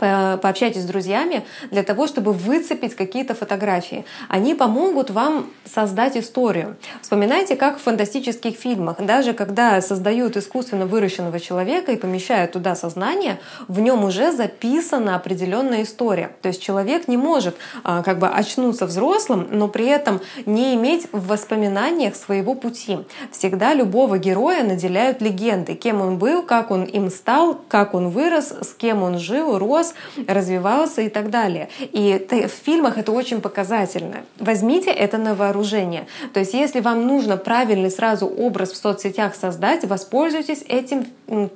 диск, 0.00 0.40
пообщайтесь 0.40 0.82
с 0.82 0.84
друзьями 0.84 1.44
для 1.70 1.82
того, 1.82 2.06
чтобы 2.06 2.32
выцепить 2.32 2.94
какие-то 2.94 3.34
фотографии. 3.34 4.04
Они 4.28 4.54
помогут 4.54 5.10
вам 5.10 5.50
создать 5.64 6.16
историю. 6.16 6.76
Вспоминайте, 7.02 7.56
как 7.56 7.78
в 7.78 7.82
фантастических 7.82 8.56
фильмах, 8.56 8.96
даже 9.00 9.32
когда 9.32 9.80
создают 9.80 10.36
искусственно 10.36 10.86
выращенного 10.86 11.40
человека 11.40 11.92
и 11.92 11.96
помещают 11.96 12.52
туда 12.52 12.74
сознание, 12.74 13.38
в 13.68 13.80
нем 13.80 14.04
уже 14.04 14.32
записана 14.32 15.16
определенная 15.16 15.82
история. 15.82 16.30
То 16.42 16.48
есть 16.48 16.62
человек 16.62 17.08
не 17.08 17.16
может 17.16 17.56
а, 17.82 18.02
как 18.02 18.18
бы 18.18 18.28
очнуться 18.28 18.86
взрослым, 18.86 19.48
но 19.50 19.68
при 19.68 19.86
этом 19.86 20.20
не 20.46 20.74
иметь 20.74 21.08
в 21.12 21.28
воспоминаниях 21.28 22.16
своего 22.16 22.54
пути. 22.54 22.98
Всегда 23.30 23.74
любого 23.74 24.18
героя 24.18 24.64
наделяют 24.64 25.20
легенды, 25.20 25.74
кем 25.74 26.00
он 26.00 26.18
был, 26.18 26.42
как 26.42 26.70
он 26.70 26.84
им 26.84 27.10
стал, 27.10 27.60
как 27.68 27.94
он 27.94 28.08
вырос, 28.10 28.52
с 28.62 28.74
кем 28.74 29.02
он 29.02 29.18
жил, 29.18 29.58
рос, 29.58 29.83
рос, 29.84 29.94
развивался 30.26 31.02
и 31.02 31.08
так 31.08 31.30
далее. 31.30 31.68
И 31.80 32.26
в 32.30 32.64
фильмах 32.64 32.98
это 32.98 33.12
очень 33.12 33.40
показательно. 33.40 34.24
Возьмите 34.38 34.90
это 34.90 35.18
на 35.18 35.34
вооружение. 35.34 36.06
То 36.32 36.40
есть 36.40 36.54
если 36.54 36.80
вам 36.80 37.06
нужно 37.06 37.36
правильный 37.36 37.90
сразу 37.90 38.26
образ 38.26 38.72
в 38.72 38.76
соцсетях 38.76 39.34
создать, 39.34 39.84
воспользуйтесь 39.84 40.64
этим 40.68 41.06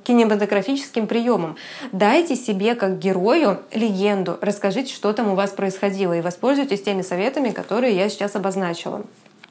кинематографическим 0.03 1.07
приемом. 1.07 1.55
Дайте 1.91 2.35
себе 2.35 2.75
как 2.75 2.99
герою 2.99 3.59
легенду, 3.73 4.37
расскажите, 4.41 4.93
что 4.93 5.13
там 5.13 5.29
у 5.29 5.35
вас 5.35 5.51
происходило, 5.51 6.13
и 6.13 6.21
воспользуйтесь 6.21 6.81
теми 6.81 7.01
советами, 7.01 7.49
которые 7.49 7.95
я 7.95 8.09
сейчас 8.09 8.35
обозначила. 8.35 9.03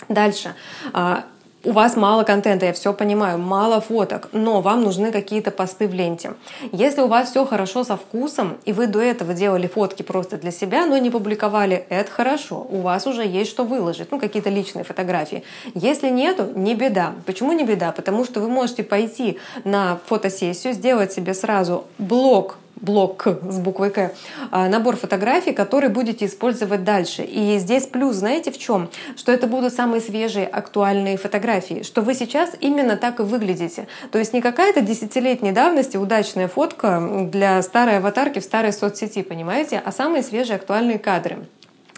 Дальше 0.09 0.55
а, 0.93 1.25
у 1.65 1.73
вас 1.73 1.97
мало 1.97 2.23
контента, 2.23 2.67
я 2.67 2.73
все 2.73 2.93
понимаю, 2.93 3.39
мало 3.39 3.81
фоток, 3.81 4.29
но 4.33 4.61
вам 4.61 4.83
нужны 4.83 5.11
какие-то 5.11 5.51
посты 5.51 5.89
в 5.89 5.95
ленте. 5.95 6.35
Если 6.71 7.01
у 7.01 7.09
вас 7.09 7.31
все 7.31 7.45
хорошо 7.45 7.83
со 7.83 7.97
вкусом, 7.97 8.59
и 8.65 8.73
вы 8.73 8.87
до 8.87 9.01
этого 9.01 9.35
делали 9.35 9.67
фотки 9.67 10.03
просто 10.03 10.37
для 10.37 10.53
себя, 10.53 10.87
но 10.87 10.97
не 10.99 11.11
публиковали, 11.11 11.85
это 11.89 12.11
хорошо. 12.11 12.65
У 12.71 12.81
вас 12.81 13.07
уже 13.07 13.27
есть 13.27 13.51
что 13.51 13.65
выложить, 13.65 14.11
ну 14.13 14.21
какие-то 14.21 14.51
личные 14.51 14.85
фотографии. 14.85 15.43
Если 15.75 16.09
нету, 16.11 16.49
не 16.55 16.75
беда. 16.75 17.15
Почему 17.27 17.53
не 17.53 17.65
беда? 17.65 17.91
Потому 17.93 18.25
что 18.25 18.41
вы 18.41 18.49
можете 18.49 18.85
пойти 18.85 19.39
на 19.65 19.99
фотосессию, 20.07 20.75
сделать 20.75 21.13
себе 21.13 21.35
сразу 21.35 21.85
блок 21.99 22.59
блок 22.81 23.27
с 23.27 23.59
буквой 23.59 23.91
К, 23.91 24.13
а, 24.51 24.69
набор 24.69 24.97
фотографий, 24.97 25.53
который 25.53 25.89
будете 25.89 26.27
использовать 26.27 26.85
дальше. 26.85 27.23
И 27.23 27.59
здесь 27.59 27.87
плюс, 27.87 28.17
знаете, 28.17 28.51
в 28.51 28.59
чем? 28.59 28.89
Что 29.17 29.33
это 29.33 29.47
будут 29.47 29.73
самые 29.73 30.01
свежие, 30.01 30.47
актуальные 30.47 31.17
фотографии, 31.17 31.83
что 31.83 32.03
вы 32.03 32.15
сейчас 32.15 32.51
именно 32.61 32.97
так 32.97 33.21
и 33.21 33.23
выглядите. 33.23 33.89
То 34.11 34.19
есть 34.19 34.33
не 34.33 34.41
какая-то 34.41 34.81
десятилетней 34.81 35.53
давности 35.53 35.97
удачная 35.97 36.49
фотка 36.49 37.27
для 37.31 37.63
старой 37.63 37.99
аватарки 37.99 38.39
в 38.39 38.45
старой 38.45 38.73
соцсети, 38.73 39.23
понимаете, 39.23 39.83
а 39.85 39.93
самые 39.93 40.23
свежие, 40.23 40.57
актуальные 40.57 40.99
кадры. 40.99 41.39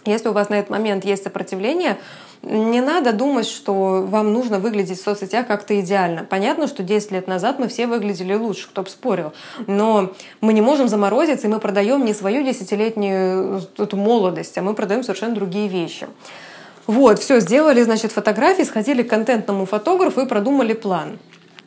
Если 0.06 0.28
у 0.28 0.32
вас 0.32 0.48
на 0.48 0.54
этот 0.54 0.70
момент 0.70 1.04
есть 1.04 1.24
сопротивление, 1.24 1.98
не 2.42 2.80
надо 2.80 3.12
думать, 3.12 3.46
что 3.46 4.02
вам 4.06 4.32
нужно 4.32 4.58
выглядеть 4.58 4.98
в 4.98 5.02
соцсетях 5.02 5.46
как-то 5.46 5.78
идеально. 5.78 6.24
Понятно, 6.24 6.68
что 6.68 6.82
10 6.82 7.10
лет 7.10 7.26
назад 7.26 7.58
мы 7.58 7.68
все 7.68 7.86
выглядели 7.86 8.34
лучше, 8.34 8.68
кто 8.68 8.82
бы 8.82 8.88
спорил. 8.88 9.32
Но 9.66 10.12
мы 10.40 10.52
не 10.52 10.62
можем 10.62 10.88
заморозиться, 10.88 11.46
и 11.46 11.50
мы 11.50 11.58
продаем 11.58 12.04
не 12.04 12.14
свою 12.14 12.42
десятилетнюю 12.42 13.62
эту 13.76 13.96
молодость, 13.96 14.56
а 14.56 14.62
мы 14.62 14.74
продаем 14.74 15.02
совершенно 15.02 15.34
другие 15.34 15.68
вещи. 15.68 16.06
Вот, 16.86 17.18
все, 17.18 17.40
сделали, 17.40 17.82
значит, 17.82 18.10
фотографии, 18.10 18.62
сходили 18.62 19.02
к 19.02 19.10
контентному 19.10 19.66
фотографу 19.66 20.22
и 20.22 20.26
продумали 20.26 20.72
план. 20.72 21.18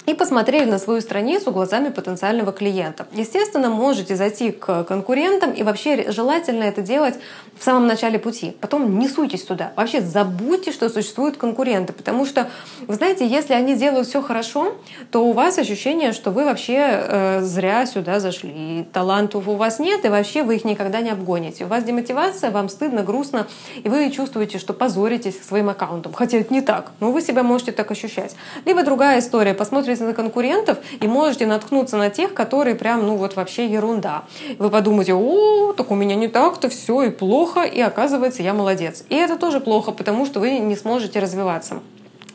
И 0.05 0.13
посмотрели 0.13 0.69
на 0.69 0.79
свою 0.79 1.01
страницу 1.01 1.51
глазами 1.51 1.89
потенциального 1.89 2.51
клиента. 2.51 3.07
Естественно, 3.13 3.69
можете 3.69 4.15
зайти 4.15 4.51
к 4.51 4.83
конкурентам 4.83 5.51
и 5.51 5.63
вообще 5.63 6.11
желательно 6.11 6.63
это 6.63 6.81
делать 6.81 7.15
в 7.57 7.63
самом 7.63 7.87
начале 7.87 8.19
пути. 8.19 8.55
Потом 8.59 8.99
не 8.99 9.07
суйтесь 9.07 9.43
туда. 9.43 9.71
Вообще 9.75 10.01
забудьте, 10.01 10.71
что 10.71 10.89
существуют 10.89 11.37
конкуренты, 11.37 11.93
потому 11.93 12.25
что, 12.25 12.49
вы 12.87 12.95
знаете, 12.95 13.25
если 13.25 13.53
они 13.53 13.75
делают 13.75 14.07
все 14.07 14.21
хорошо, 14.21 14.73
то 15.11 15.25
у 15.25 15.31
вас 15.31 15.57
ощущение, 15.57 16.11
что 16.11 16.31
вы 16.31 16.45
вообще 16.45 16.77
э, 16.77 17.41
зря 17.41 17.85
сюда 17.85 18.19
зашли. 18.19 18.51
И 18.53 18.85
талантов 18.91 19.47
у 19.47 19.55
вас 19.55 19.79
нет, 19.79 20.05
и 20.05 20.09
вообще 20.09 20.43
вы 20.43 20.55
их 20.55 20.65
никогда 20.65 20.99
не 21.01 21.11
обгоните. 21.11 21.65
У 21.65 21.67
вас 21.67 21.83
демотивация, 21.83 22.51
вам 22.51 22.69
стыдно, 22.69 23.03
грустно, 23.03 23.47
и 23.83 23.87
вы 23.87 24.09
чувствуете, 24.11 24.57
что 24.57 24.73
позоритесь 24.73 25.41
своим 25.41 25.69
аккаунтом. 25.69 26.13
Хотя 26.13 26.37
это 26.39 26.53
не 26.53 26.61
так, 26.61 26.91
но 26.99 27.11
вы 27.11 27.21
себя 27.21 27.43
можете 27.43 27.71
так 27.71 27.89
ощущать. 27.91 28.35
Либо 28.65 28.83
другая 28.83 29.19
история. 29.19 29.53
Посмотрите 29.53 29.92
смотрите 29.95 30.03
на 30.03 30.13
конкурентов 30.13 30.77
и 31.01 31.07
можете 31.07 31.45
наткнуться 31.45 31.97
на 31.97 32.09
тех, 32.09 32.33
которые 32.33 32.75
прям, 32.75 33.05
ну 33.05 33.15
вот 33.15 33.35
вообще 33.35 33.65
ерунда. 33.65 34.23
Вы 34.59 34.69
подумаете, 34.69 35.13
о, 35.13 35.73
так 35.73 35.91
у 35.91 35.95
меня 35.95 36.15
не 36.15 36.27
так-то 36.27 36.69
все 36.69 37.03
и 37.03 37.09
плохо, 37.09 37.61
и 37.61 37.81
оказывается 37.81 38.43
я 38.43 38.53
молодец. 38.53 39.03
И 39.09 39.15
это 39.15 39.37
тоже 39.37 39.59
плохо, 39.59 39.91
потому 39.91 40.25
что 40.25 40.39
вы 40.39 40.59
не 40.59 40.75
сможете 40.75 41.19
развиваться 41.19 41.81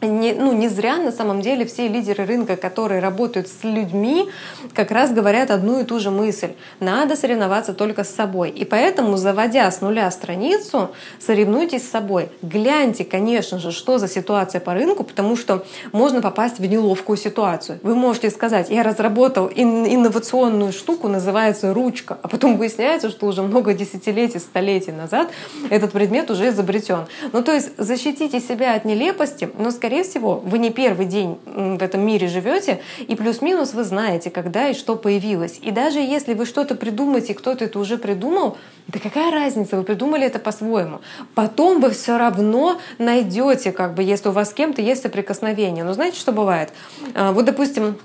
не, 0.00 0.32
ну, 0.32 0.52
не 0.52 0.68
зря 0.68 0.96
на 0.96 1.12
самом 1.12 1.40
деле 1.40 1.66
все 1.66 1.88
лидеры 1.88 2.24
рынка, 2.24 2.56
которые 2.56 3.00
работают 3.00 3.48
с 3.48 3.64
людьми, 3.64 4.28
как 4.74 4.90
раз 4.90 5.12
говорят 5.12 5.50
одну 5.50 5.80
и 5.80 5.84
ту 5.84 5.98
же 5.98 6.10
мысль. 6.10 6.52
Надо 6.80 7.16
соревноваться 7.16 7.74
только 7.74 8.04
с 8.04 8.14
собой. 8.14 8.50
И 8.50 8.64
поэтому, 8.64 9.16
заводя 9.16 9.70
с 9.70 9.80
нуля 9.80 10.10
страницу, 10.10 10.90
соревнуйтесь 11.18 11.86
с 11.86 11.90
собой. 11.90 12.28
Гляньте, 12.42 13.04
конечно 13.04 13.58
же, 13.58 13.72
что 13.72 13.98
за 13.98 14.08
ситуация 14.08 14.60
по 14.60 14.74
рынку, 14.74 15.02
потому 15.02 15.36
что 15.36 15.64
можно 15.92 16.22
попасть 16.22 16.58
в 16.58 16.64
неловкую 16.64 17.16
ситуацию. 17.16 17.80
Вы 17.82 17.94
можете 17.94 18.30
сказать, 18.30 18.70
я 18.70 18.82
разработал 18.82 19.50
инновационную 19.54 20.72
штуку, 20.72 21.08
называется 21.08 21.74
ручка, 21.74 22.18
а 22.22 22.28
потом 22.28 22.56
выясняется, 22.56 23.10
что 23.10 23.26
уже 23.26 23.42
много 23.42 23.74
десятилетий, 23.74 24.38
столетий 24.38 24.92
назад 24.92 25.30
этот 25.70 25.92
предмет 25.92 26.30
уже 26.30 26.48
изобретен. 26.48 27.06
Ну, 27.32 27.42
то 27.42 27.52
есть 27.52 27.70
защитите 27.78 28.40
себя 28.40 28.74
от 28.74 28.84
нелепости, 28.84 29.48
но, 29.58 29.70
скорее 29.70 29.87
скорее 29.88 30.04
всего, 30.04 30.42
вы 30.44 30.58
не 30.58 30.68
первый 30.70 31.06
день 31.06 31.38
в 31.46 31.82
этом 31.82 32.02
мире 32.02 32.28
живете, 32.28 32.82
и 32.98 33.16
плюс-минус 33.16 33.72
вы 33.72 33.84
знаете, 33.84 34.28
когда 34.28 34.68
и 34.68 34.74
что 34.74 34.96
появилось. 34.96 35.58
И 35.62 35.70
даже 35.70 35.98
если 35.98 36.34
вы 36.34 36.44
что-то 36.44 36.74
придумаете, 36.74 37.32
кто-то 37.32 37.64
это 37.64 37.78
уже 37.78 37.96
придумал, 37.96 38.58
да 38.88 38.98
какая 38.98 39.32
разница, 39.32 39.78
вы 39.78 39.84
придумали 39.84 40.26
это 40.26 40.40
по-своему. 40.40 41.00
Потом 41.34 41.80
вы 41.80 41.88
все 41.92 42.18
равно 42.18 42.78
найдете, 42.98 43.72
как 43.72 43.94
бы, 43.94 44.02
если 44.02 44.28
у 44.28 44.32
вас 44.32 44.50
с 44.50 44.52
кем-то 44.52 44.82
есть 44.82 45.00
соприкосновение. 45.00 45.84
Но 45.84 45.94
знаете, 45.94 46.20
что 46.20 46.32
бывает? 46.32 46.70
А, 47.14 47.32
вот, 47.32 47.46
допустим, 47.46 47.96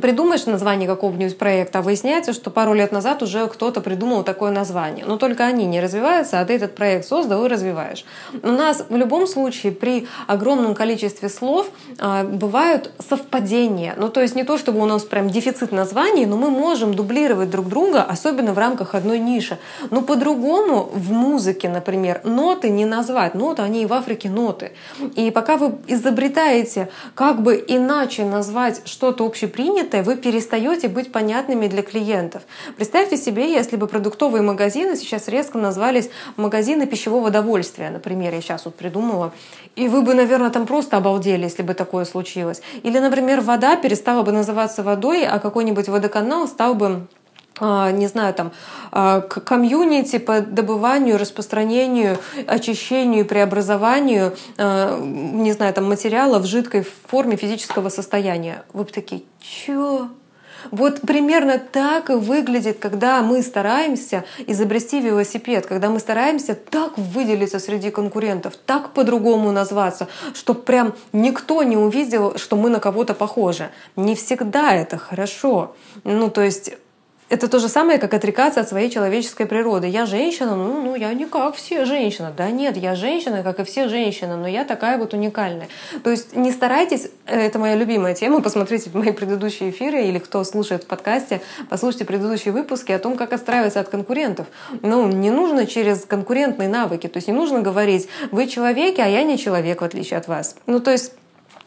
придумаешь 0.00 0.46
название 0.46 0.88
какого-нибудь 0.88 1.38
проекта, 1.38 1.78
а 1.78 1.82
выясняется, 1.82 2.32
что 2.32 2.50
пару 2.50 2.74
лет 2.74 2.92
назад 2.92 3.22
уже 3.22 3.46
кто-то 3.48 3.80
придумал 3.80 4.22
такое 4.22 4.50
название. 4.50 5.04
Но 5.04 5.16
только 5.16 5.44
они 5.44 5.66
не 5.66 5.80
развиваются, 5.80 6.40
а 6.40 6.44
ты 6.44 6.54
этот 6.54 6.74
проект 6.74 7.06
создал 7.06 7.44
и 7.44 7.48
развиваешь. 7.48 8.04
У 8.42 8.48
нас 8.48 8.84
в 8.88 8.96
любом 8.96 9.26
случае 9.26 9.72
при 9.72 10.06
огромном 10.26 10.74
количестве 10.74 11.28
слов 11.28 11.68
а, 11.98 12.24
бывают 12.24 12.90
совпадения. 12.98 13.94
Ну, 13.96 14.08
то 14.08 14.20
есть 14.20 14.34
не 14.34 14.44
то, 14.44 14.58
чтобы 14.58 14.80
у 14.80 14.86
нас 14.86 15.04
прям 15.04 15.30
дефицит 15.30 15.72
названий, 15.72 16.26
но 16.26 16.36
мы 16.36 16.50
можем 16.50 16.94
дублировать 16.94 17.50
друг 17.50 17.68
друга, 17.68 18.02
особенно 18.02 18.52
в 18.52 18.58
рамках 18.58 18.94
одной 18.94 19.18
ниши. 19.18 19.58
Но 19.90 20.02
по-другому 20.02 20.90
в 20.92 21.12
музыке, 21.12 21.68
например, 21.68 22.20
ноты 22.24 22.70
не 22.70 22.84
назвать. 22.84 23.34
Ноты, 23.34 23.62
они 23.62 23.82
и 23.82 23.86
в 23.86 23.92
Африке 23.92 24.28
ноты. 24.28 24.72
И 25.14 25.30
пока 25.30 25.56
вы 25.56 25.76
изобретаете, 25.86 26.88
как 27.14 27.42
бы 27.42 27.62
иначе 27.66 28.24
назвать 28.24 28.82
что-то 28.84 29.24
общепринятое, 29.24 29.83
принятое, 29.84 30.02
вы 30.02 30.16
перестаете 30.16 30.88
быть 30.88 31.12
понятными 31.12 31.66
для 31.66 31.82
клиентов. 31.82 32.42
Представьте 32.76 33.16
себе, 33.16 33.52
если 33.52 33.76
бы 33.76 33.86
продуктовые 33.86 34.42
магазины 34.42 34.96
сейчас 34.96 35.28
резко 35.28 35.58
назвались 35.58 36.10
магазины 36.36 36.86
пищевого 36.86 37.30
довольствия, 37.30 37.90
например, 37.90 38.34
я 38.34 38.40
сейчас 38.40 38.64
вот 38.64 38.74
придумала, 38.74 39.32
и 39.76 39.88
вы 39.88 40.02
бы, 40.02 40.14
наверное, 40.14 40.50
там 40.50 40.66
просто 40.66 40.96
обалдели, 40.96 41.44
если 41.44 41.62
бы 41.62 41.74
такое 41.74 42.04
случилось. 42.04 42.62
Или, 42.82 42.98
например, 42.98 43.40
вода 43.40 43.76
перестала 43.76 44.22
бы 44.22 44.32
называться 44.32 44.82
водой, 44.82 45.26
а 45.26 45.38
какой-нибудь 45.38 45.88
водоканал 45.88 46.48
стал 46.48 46.74
бы 46.74 47.06
не 47.60 48.08
знаю, 48.08 48.34
там, 48.34 48.52
а, 48.90 49.20
комьюнити 49.20 50.18
по 50.18 50.40
добыванию, 50.40 51.18
распространению, 51.18 52.18
очищению, 52.46 53.26
преобразованию, 53.26 54.36
а, 54.58 54.98
не 55.00 55.52
знаю, 55.52 55.72
там, 55.72 55.88
материала 55.88 56.38
в 56.38 56.46
жидкой 56.46 56.84
форме 57.06 57.36
физического 57.36 57.90
состояния. 57.90 58.64
Вы 58.72 58.84
бы 58.84 58.90
такие, 58.90 59.22
чё? 59.40 60.08
Вот 60.70 61.02
примерно 61.02 61.58
так 61.58 62.10
и 62.10 62.14
выглядит, 62.14 62.78
когда 62.78 63.22
мы 63.22 63.42
стараемся 63.42 64.24
изобрести 64.46 65.00
велосипед, 65.00 65.66
когда 65.66 65.90
мы 65.90 65.98
стараемся 66.00 66.54
так 66.54 66.96
выделиться 66.96 67.58
среди 67.58 67.90
конкурентов, 67.90 68.54
так 68.56 68.90
по-другому 68.90 69.52
назваться, 69.52 70.08
чтобы 70.32 70.62
прям 70.62 70.94
никто 71.12 71.62
не 71.62 71.76
увидел, 71.76 72.38
что 72.38 72.56
мы 72.56 72.70
на 72.70 72.80
кого-то 72.80 73.14
похожи. 73.14 73.70
Не 73.96 74.14
всегда 74.14 74.74
это 74.74 74.96
хорошо. 74.96 75.74
Ну, 76.04 76.30
то 76.30 76.42
есть 76.42 76.72
это 77.28 77.48
то 77.48 77.58
же 77.58 77.68
самое, 77.68 77.98
как 77.98 78.12
отрекаться 78.12 78.60
от 78.60 78.68
своей 78.68 78.90
человеческой 78.90 79.46
природы. 79.46 79.86
Я 79.88 80.06
женщина, 80.06 80.54
ну, 80.54 80.82
ну 80.82 80.94
я 80.94 81.12
не 81.14 81.24
как 81.24 81.56
все 81.56 81.84
женщины. 81.84 82.32
Да 82.36 82.50
нет, 82.50 82.76
я 82.76 82.94
женщина, 82.94 83.42
как 83.42 83.60
и 83.60 83.64
все 83.64 83.88
женщины, 83.88 84.36
но 84.36 84.46
я 84.46 84.64
такая 84.64 84.98
вот 84.98 85.14
уникальная. 85.14 85.68
То 86.02 86.10
есть 86.10 86.36
не 86.36 86.52
старайтесь, 86.52 87.08
это 87.26 87.58
моя 87.58 87.76
любимая 87.76 88.14
тема, 88.14 88.42
посмотрите 88.42 88.90
мои 88.92 89.12
предыдущие 89.12 89.70
эфиры 89.70 90.04
или 90.04 90.18
кто 90.18 90.44
слушает 90.44 90.84
в 90.84 90.86
подкасте, 90.86 91.40
послушайте 91.70 92.04
предыдущие 92.04 92.52
выпуски 92.52 92.92
о 92.92 92.98
том, 92.98 93.16
как 93.16 93.32
отстраиваться 93.32 93.80
от 93.80 93.88
конкурентов. 93.88 94.46
Ну, 94.82 95.08
не 95.08 95.30
нужно 95.30 95.66
через 95.66 96.04
конкурентные 96.04 96.68
навыки, 96.68 97.08
то 97.08 97.16
есть 97.16 97.28
не 97.28 97.34
нужно 97.34 97.60
говорить, 97.60 98.08
вы 98.30 98.46
человеки, 98.46 99.00
а 99.00 99.06
я 99.06 99.22
не 99.22 99.38
человек, 99.38 99.80
в 99.80 99.84
отличие 99.84 100.18
от 100.18 100.28
вас. 100.28 100.56
Ну, 100.66 100.78
то 100.78 100.90
есть 100.90 101.12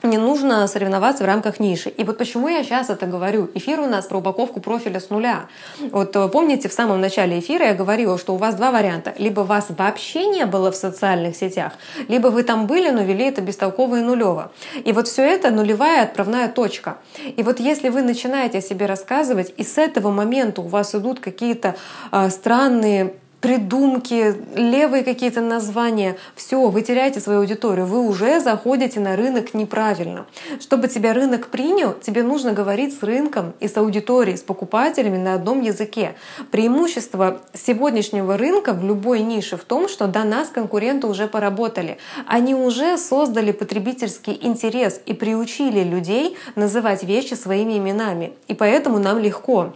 не 0.04 0.18
нужно 0.18 0.68
соревноваться 0.68 1.24
в 1.24 1.28
рамках 1.28 1.60
ниши. 1.60 1.90
И 1.90 2.04
вот 2.04 2.18
почему 2.18 2.48
я 2.48 2.64
сейчас 2.64 2.90
это 2.90 3.06
говорю. 3.08 3.50
Эфир 3.56 3.80
у 3.80 3.88
нас 3.88 4.06
про 4.06 4.20
упаковку 4.20 4.60
профиля 4.60 5.00
с 5.00 5.10
нуля. 5.10 5.48
Вот 5.92 6.16
э, 6.16 6.28
помните, 6.28 6.70
в 6.70 6.74
самом 6.74 7.02
начале 7.02 7.40
эфира 7.40 7.66
я 7.66 7.74
говорила, 7.74 8.18
что 8.18 8.36
у 8.36 8.38
вас 8.38 8.56
два 8.56 8.72
варианта. 8.72 9.14
Либо 9.18 9.42
вас 9.42 9.68
вообще 9.70 10.26
не 10.28 10.46
было 10.46 10.72
в 10.72 10.76
социальных 10.76 11.36
сетях, 11.36 11.74
либо 12.08 12.28
вы 12.28 12.44
там 12.44 12.68
были, 12.68 12.90
но 12.90 13.02
вели 13.02 13.26
это 13.26 13.42
бестолково 13.42 13.98
и 13.98 14.02
нулево. 14.02 14.52
И 14.86 14.92
вот 14.94 15.08
все 15.08 15.24
это 15.24 15.50
нулевая 15.50 16.04
отправная 16.04 16.48
точка. 16.48 16.98
И 17.36 17.44
вот 17.44 17.60
если 17.60 17.90
вы 17.90 18.02
начинаете 18.02 18.60
о 18.60 18.62
себе 18.62 18.86
рассказывать, 18.86 19.54
и 19.58 19.64
с 19.64 19.78
этого 19.78 20.12
момента 20.12 20.62
у 20.62 20.68
вас 20.68 20.94
идут 20.94 21.20
какие-то 21.20 21.76
э, 22.12 22.30
странные 22.30 23.14
придумки, 23.42 24.36
левые 24.56 25.04
какие-то 25.04 25.42
названия. 25.42 26.18
Все, 26.36 26.70
вы 26.70 26.82
теряете 26.82 27.20
свою 27.20 27.40
аудиторию, 27.40 27.86
вы 27.86 28.02
уже 28.02 28.40
заходите 28.40 29.00
на 29.00 29.16
рынок 29.16 29.54
неправильно. 29.54 30.26
Чтобы 30.60 30.88
тебя 30.88 31.14
рынок 31.14 31.48
принял, 31.48 31.94
тебе 31.94 32.24
нужно 32.24 32.54
говорить 32.54 32.98
с 32.98 33.04
рынком 33.04 33.54
и 33.60 33.68
с 33.68 33.78
аудиторией, 33.78 34.38
с 34.38 34.42
покупателями 34.42 35.18
на 35.18 35.36
одном 35.36 35.62
языке. 35.62 36.16
Преимущество 36.52 37.42
сегодняшнего 37.54 38.38
рынка 38.38 38.74
в 38.74 38.84
любой 38.84 39.22
нише 39.22 39.58
в 39.58 39.64
том, 39.64 39.88
что 39.88 40.08
до 40.08 40.24
нас 40.24 40.50
конкуренты 40.50 41.08
уже 41.08 41.28
поработали. 41.28 41.98
Они 42.26 42.56
уже 42.56 42.98
создали 42.98 43.52
потребительский 43.52 44.38
интерес 44.42 45.00
и 45.06 45.14
приучили 45.14 45.84
людей 45.84 46.36
называть 46.56 47.04
вещи 47.04 47.36
своими 47.36 47.78
именами. 47.78 48.34
И 48.48 48.54
поэтому 48.54 49.00
нам 49.00 49.20
легко. 49.20 49.74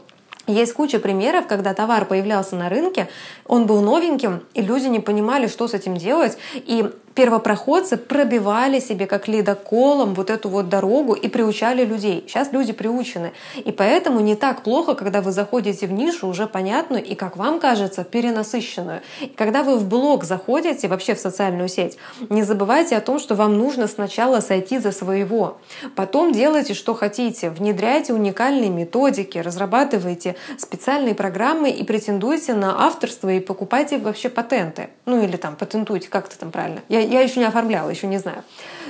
Есть 0.47 0.73
куча 0.73 0.99
примеров, 0.99 1.45
когда 1.47 1.73
товар 1.73 2.05
появлялся 2.05 2.55
на 2.55 2.67
рынке, 2.67 3.07
он 3.45 3.67
был 3.67 3.81
новеньким, 3.81 4.41
и 4.53 4.61
люди 4.61 4.87
не 4.87 4.99
понимали, 4.99 5.47
что 5.47 5.67
с 5.67 5.73
этим 5.73 5.97
делать. 5.97 6.37
И 6.55 6.89
первопроходцы 7.13 7.97
пробивали 7.97 8.79
себе 8.79 9.05
как 9.05 9.27
ледоколом 9.27 10.13
вот 10.13 10.29
эту 10.29 10.49
вот 10.49 10.69
дорогу 10.69 11.13
и 11.13 11.27
приучали 11.27 11.83
людей. 11.83 12.23
Сейчас 12.27 12.51
люди 12.51 12.73
приучены. 12.73 13.33
И 13.55 13.71
поэтому 13.71 14.19
не 14.19 14.35
так 14.35 14.63
плохо, 14.63 14.95
когда 14.95 15.21
вы 15.21 15.31
заходите 15.31 15.87
в 15.87 15.91
нишу 15.91 16.27
уже 16.27 16.47
понятную 16.47 17.03
и, 17.03 17.15
как 17.15 17.37
вам 17.37 17.59
кажется, 17.59 18.03
перенасыщенную. 18.03 19.01
И 19.19 19.27
когда 19.27 19.63
вы 19.63 19.77
в 19.77 19.87
блог 19.87 20.23
заходите, 20.23 20.87
вообще 20.87 21.15
в 21.15 21.19
социальную 21.19 21.69
сеть, 21.69 21.97
не 22.29 22.43
забывайте 22.43 22.95
о 22.95 23.01
том, 23.01 23.19
что 23.19 23.35
вам 23.35 23.57
нужно 23.57 23.87
сначала 23.87 24.39
сойти 24.39 24.79
за 24.79 24.91
своего. 24.91 25.57
Потом 25.95 26.31
делайте, 26.31 26.73
что 26.73 26.93
хотите. 26.93 27.49
Внедряйте 27.49 28.13
уникальные 28.13 28.69
методики, 28.69 29.37
разрабатывайте 29.37 30.35
специальные 30.57 31.15
программы 31.15 31.69
и 31.69 31.83
претендуйте 31.83 32.53
на 32.53 32.85
авторство 32.85 33.29
и 33.29 33.39
покупайте 33.39 33.97
вообще 33.97 34.29
патенты. 34.29 34.89
Ну 35.05 35.23
или 35.23 35.37
там 35.37 35.55
патентуйте, 35.55 36.07
как 36.09 36.27
это 36.27 36.39
там 36.39 36.51
правильно. 36.51 36.81
Я 36.89 37.00
я 37.03 37.21
еще 37.21 37.39
не 37.39 37.45
оформляла, 37.45 37.89
еще 37.89 38.07
не 38.07 38.17
знаю. 38.17 38.43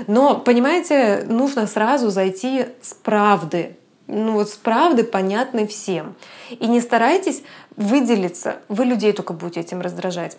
Но, 0.08 0.38
понимаете, 0.38 1.26
нужно 1.28 1.68
сразу 1.68 2.10
зайти 2.10 2.66
с 2.82 2.94
правды. 2.94 3.78
Ну 4.08 4.34
вот 4.34 4.50
с 4.50 4.56
правды 4.56 5.04
понятной 5.04 5.68
всем. 5.68 6.16
И 6.50 6.68
не 6.68 6.82
старайтесь 6.82 7.44
выделиться. 7.76 8.58
Вы 8.68 8.86
людей 8.86 9.14
только 9.14 9.34
будете 9.34 9.62
этим 9.62 9.82
раздражать. 9.82 10.38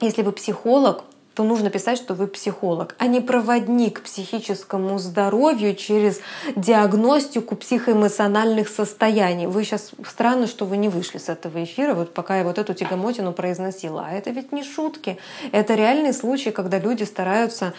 Если 0.00 0.22
вы 0.22 0.32
психолог, 0.32 1.04
то 1.34 1.44
нужно 1.44 1.70
писать, 1.70 1.98
что 1.98 2.14
вы 2.14 2.26
психолог, 2.26 2.94
а 2.98 3.06
не 3.06 3.20
проводник 3.20 4.00
к 4.00 4.02
психическому 4.04 4.98
здоровью 4.98 5.74
через 5.74 6.20
диагностику 6.56 7.56
психоэмоциональных 7.56 8.68
состояний. 8.68 9.46
Вы 9.46 9.64
сейчас 9.64 9.92
странно, 10.06 10.46
что 10.46 10.66
вы 10.66 10.76
не 10.76 10.88
вышли 10.88 11.18
с 11.18 11.28
этого 11.28 11.64
эфира, 11.64 11.94
вот 11.94 12.14
пока 12.14 12.38
я 12.38 12.44
вот 12.44 12.58
эту 12.58 12.74
тягомотину 12.74 13.32
произносила. 13.32 14.06
А 14.08 14.12
это 14.12 14.30
ведь 14.30 14.52
не 14.52 14.62
шутки. 14.62 15.18
Это 15.52 15.74
реальный 15.74 16.12
случай, 16.12 16.50
когда 16.50 16.78
люди 16.78 17.04
стараются 17.04 17.72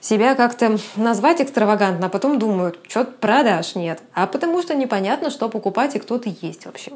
себя 0.00 0.34
как-то 0.34 0.78
назвать 0.96 1.40
экстравагантно, 1.40 2.06
а 2.06 2.08
потом 2.08 2.38
думают, 2.38 2.78
что 2.88 3.04
продаж 3.04 3.74
нет. 3.74 4.00
А 4.14 4.26
потому 4.26 4.62
что 4.62 4.74
непонятно, 4.74 5.30
что 5.30 5.48
покупать 5.48 5.96
и 5.96 5.98
кто 5.98 6.18
ты 6.18 6.36
есть 6.40 6.66
вообще. 6.66 6.92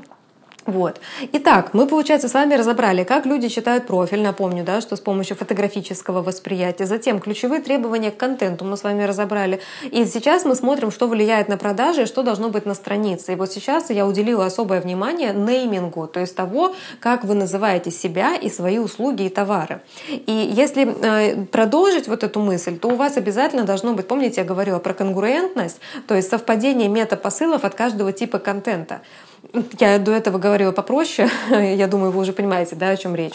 Вот. 0.66 1.01
Итак, 1.33 1.70
мы, 1.73 1.87
получается, 1.87 2.29
с 2.29 2.35
вами 2.35 2.55
разобрали, 2.55 3.03
как 3.03 3.25
люди 3.25 3.49
читают 3.49 3.87
профиль. 3.87 4.20
Напомню, 4.20 4.62
да, 4.62 4.81
что 4.81 4.94
с 4.94 5.01
помощью 5.01 5.37
фотографического 5.37 6.23
восприятия. 6.23 6.85
Затем 6.85 7.18
ключевые 7.18 7.62
требования 7.62 8.11
к 8.11 8.18
контенту 8.18 8.64
мы 8.66 8.77
с 8.77 8.85
вами 8.85 9.05
разобрали. 9.05 9.61
И 9.90 10.05
сейчас 10.05 10.44
мы 10.44 10.55
смотрим, 10.55 10.90
что 10.90 11.09
влияет 11.09 11.49
на 11.49 11.57
продажи 11.57 12.03
и 12.03 12.07
что 12.07 12.23
должно 12.23 12.51
быть 12.51 12.66
на 12.66 12.75
странице. 12.75 13.33
И 13.33 13.37
вот 13.37 13.51
сейчас 13.51 13.90
я 13.90 14.07
уделила 14.07 14.44
особое 14.44 14.81
внимание 14.83 15.33
неймингу, 15.33 16.07
то 16.07 16.20
есть 16.20 16.37
того, 16.37 16.75
как 17.01 17.25
вы 17.25 17.35
называете 17.35 17.90
себя 17.90 18.37
и 18.37 18.51
свои 18.51 18.79
услуги 18.79 19.23
и 19.23 19.29
товары. 19.31 19.81
И 20.09 20.53
если 20.55 20.87
э, 20.87 21.46
продолжить 21.46 22.07
вот 22.07 22.23
эту 22.23 22.40
мысль, 22.40 22.79
то 22.79 22.88
у 22.88 22.96
вас 22.96 23.16
обязательно 23.16 23.64
должно 23.64 23.94
быть, 23.94 24.07
помните, 24.07 24.42
я 24.42 24.46
говорила 24.46 24.79
про 24.79 24.92
конгруентность, 24.92 25.81
то 26.07 26.14
есть 26.14 26.29
совпадение 26.29 26.88
метапосылов 26.88 27.64
от 27.64 27.75
каждого 27.75 28.12
типа 28.12 28.38
контента. 28.38 29.01
Я 29.79 29.98
до 29.98 30.12
этого 30.12 30.38
говорила 30.38 30.72
попроще, 30.72 31.29
я 31.50 31.87
думаю, 31.87 32.12
вы 32.12 32.20
уже 32.20 32.33
понимаете, 32.33 32.76
да, 32.76 32.90
о 32.90 32.96
чем 32.96 33.14
речь. 33.14 33.35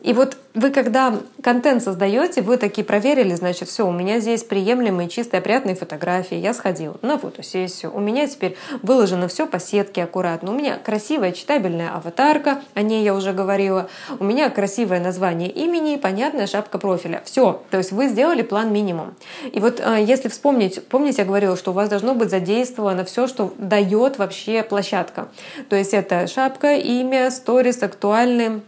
И 0.00 0.12
вот 0.12 0.36
вы, 0.54 0.70
когда 0.70 1.14
контент 1.42 1.82
создаете, 1.82 2.42
вы 2.42 2.56
такие 2.56 2.84
проверили, 2.84 3.34
значит, 3.34 3.68
все, 3.68 3.86
у 3.86 3.92
меня 3.92 4.20
здесь 4.20 4.44
приемлемые, 4.44 5.08
чистые, 5.08 5.38
опрятные 5.38 5.74
фотографии. 5.74 6.36
Я 6.36 6.52
сходила 6.54 6.96
на 7.02 7.18
фотосессию. 7.18 7.94
У 7.94 8.00
меня 8.00 8.26
теперь 8.26 8.56
выложено 8.82 9.28
все 9.28 9.46
по 9.46 9.58
сетке 9.58 10.04
аккуратно. 10.04 10.50
У 10.52 10.54
меня 10.54 10.76
красивая 10.76 11.32
читабельная 11.32 11.94
аватарка, 11.94 12.60
о 12.74 12.82
ней 12.82 13.04
я 13.04 13.14
уже 13.14 13.32
говорила. 13.32 13.88
У 14.18 14.24
меня 14.24 14.50
красивое 14.50 15.00
название 15.00 15.50
имени 15.50 15.96
понятная 15.96 16.46
шапка 16.46 16.78
профиля. 16.78 17.22
Все. 17.24 17.62
То 17.70 17.78
есть 17.78 17.92
вы 17.92 18.08
сделали 18.08 18.42
план 18.42 18.72
минимум. 18.72 19.14
И 19.52 19.60
вот 19.60 19.80
э, 19.80 20.04
если 20.04 20.28
вспомнить, 20.28 20.86
помните, 20.88 21.22
я 21.22 21.26
говорила, 21.26 21.56
что 21.56 21.70
у 21.70 21.74
вас 21.74 21.88
должно 21.88 22.14
быть 22.14 22.30
задействовано 22.30 23.04
все, 23.04 23.26
что 23.26 23.54
дает 23.58 24.18
вообще 24.18 24.62
площадка. 24.62 25.28
То 25.68 25.76
есть 25.76 25.94
это 25.94 26.26
шапка, 26.26 26.74
имя, 26.74 27.30
сторис, 27.30 27.82
актуальные 27.82 28.60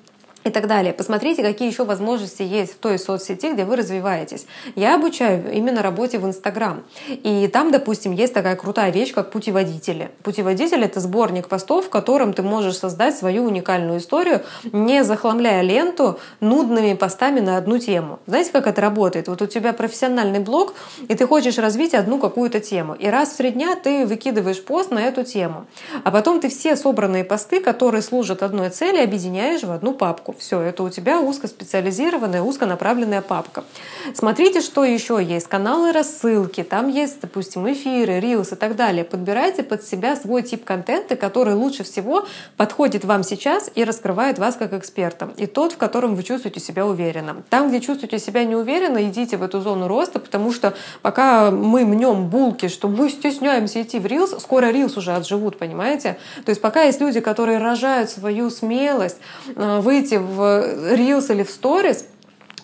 и 0.44 0.50
так 0.50 0.66
далее. 0.66 0.92
Посмотрите, 0.92 1.42
какие 1.42 1.68
еще 1.68 1.84
возможности 1.84 2.42
есть 2.42 2.74
в 2.74 2.76
той 2.76 2.98
соцсети, 2.98 3.52
где 3.52 3.64
вы 3.64 3.76
развиваетесь. 3.76 4.46
Я 4.76 4.94
обучаю 4.94 5.50
именно 5.52 5.82
работе 5.82 6.18
в 6.18 6.26
Инстаграм. 6.26 6.82
И 7.08 7.48
там, 7.48 7.70
допустим, 7.72 8.12
есть 8.12 8.34
такая 8.34 8.54
крутая 8.54 8.92
вещь, 8.92 9.12
как 9.12 9.30
путеводители. 9.30 10.10
Путеводитель— 10.22 10.84
это 10.84 11.00
сборник 11.00 11.48
постов, 11.48 11.86
в 11.86 11.88
котором 11.88 12.34
ты 12.34 12.42
можешь 12.42 12.76
создать 12.76 13.16
свою 13.16 13.44
уникальную 13.44 13.98
историю, 13.98 14.42
не 14.72 15.02
захламляя 15.02 15.62
ленту 15.62 16.18
нудными 16.40 16.94
постами 16.94 17.40
на 17.40 17.56
одну 17.56 17.78
тему. 17.78 18.18
Знаете, 18.26 18.52
как 18.52 18.66
это 18.66 18.80
работает? 18.82 19.28
Вот 19.28 19.40
у 19.40 19.46
тебя 19.46 19.72
профессиональный 19.72 20.40
блог, 20.40 20.74
и 21.08 21.14
ты 21.14 21.26
хочешь 21.26 21.56
развить 21.58 21.94
одну 21.94 22.18
какую-то 22.18 22.60
тему. 22.60 22.94
И 22.94 23.06
раз 23.06 23.30
в 23.30 23.36
три 23.38 23.50
дня 23.50 23.76
ты 23.76 24.04
выкидываешь 24.04 24.62
пост 24.62 24.90
на 24.90 25.00
эту 25.00 25.24
тему. 25.24 25.66
А 26.04 26.10
потом 26.10 26.40
ты 26.40 26.50
все 26.50 26.76
собранные 26.76 27.24
посты, 27.24 27.60
которые 27.60 28.02
служат 28.02 28.42
одной 28.42 28.68
цели, 28.68 28.98
объединяешь 28.98 29.62
в 29.62 29.70
одну 29.70 29.94
папку. 29.94 30.33
Все, 30.38 30.60
это 30.60 30.82
у 30.82 30.90
тебя 30.90 31.20
узкоспециализированная, 31.20 32.42
узконаправленная 32.42 33.22
папка. 33.22 33.64
Смотрите, 34.14 34.60
что 34.60 34.84
еще 34.84 35.22
есть. 35.22 35.46
Каналы 35.46 35.92
рассылки, 35.92 36.62
там 36.62 36.88
есть, 36.88 37.20
допустим, 37.20 37.70
эфиры, 37.70 38.20
рилс 38.20 38.52
и 38.52 38.56
так 38.56 38.76
далее. 38.76 39.04
Подбирайте 39.04 39.62
под 39.62 39.84
себя 39.84 40.16
свой 40.16 40.42
тип 40.42 40.64
контента, 40.64 41.16
который 41.16 41.54
лучше 41.54 41.84
всего 41.84 42.26
подходит 42.56 43.04
вам 43.04 43.22
сейчас 43.22 43.70
и 43.74 43.84
раскрывает 43.84 44.38
вас 44.38 44.56
как 44.56 44.72
эксперта. 44.72 45.30
И 45.36 45.46
тот, 45.46 45.72
в 45.72 45.76
котором 45.76 46.14
вы 46.14 46.22
чувствуете 46.22 46.60
себя 46.60 46.86
уверенно. 46.86 47.42
Там, 47.50 47.68
где 47.68 47.80
чувствуете 47.80 48.18
себя 48.18 48.44
неуверенно, 48.44 49.02
идите 49.08 49.36
в 49.36 49.42
эту 49.42 49.60
зону 49.60 49.88
роста, 49.88 50.18
потому 50.18 50.52
что 50.52 50.74
пока 51.02 51.50
мы 51.50 51.84
мнем 51.84 52.28
булки, 52.28 52.68
что 52.68 52.88
мы 52.88 53.08
стесняемся 53.08 53.82
идти 53.82 53.98
в 53.98 54.06
рилс, 54.06 54.34
скоро 54.40 54.66
рилс 54.66 54.96
уже 54.96 55.12
отживут, 55.12 55.58
понимаете? 55.58 56.18
То 56.44 56.50
есть 56.50 56.60
пока 56.60 56.82
есть 56.82 57.00
люди, 57.00 57.20
которые 57.20 57.58
рожают 57.58 58.10
свою 58.10 58.50
смелость 58.50 59.18
э, 59.54 59.80
выйти 59.80 60.14
в 60.24 60.40
Reels 60.94 61.32
или 61.32 61.42
в 61.42 61.48
Stories, 61.48 62.04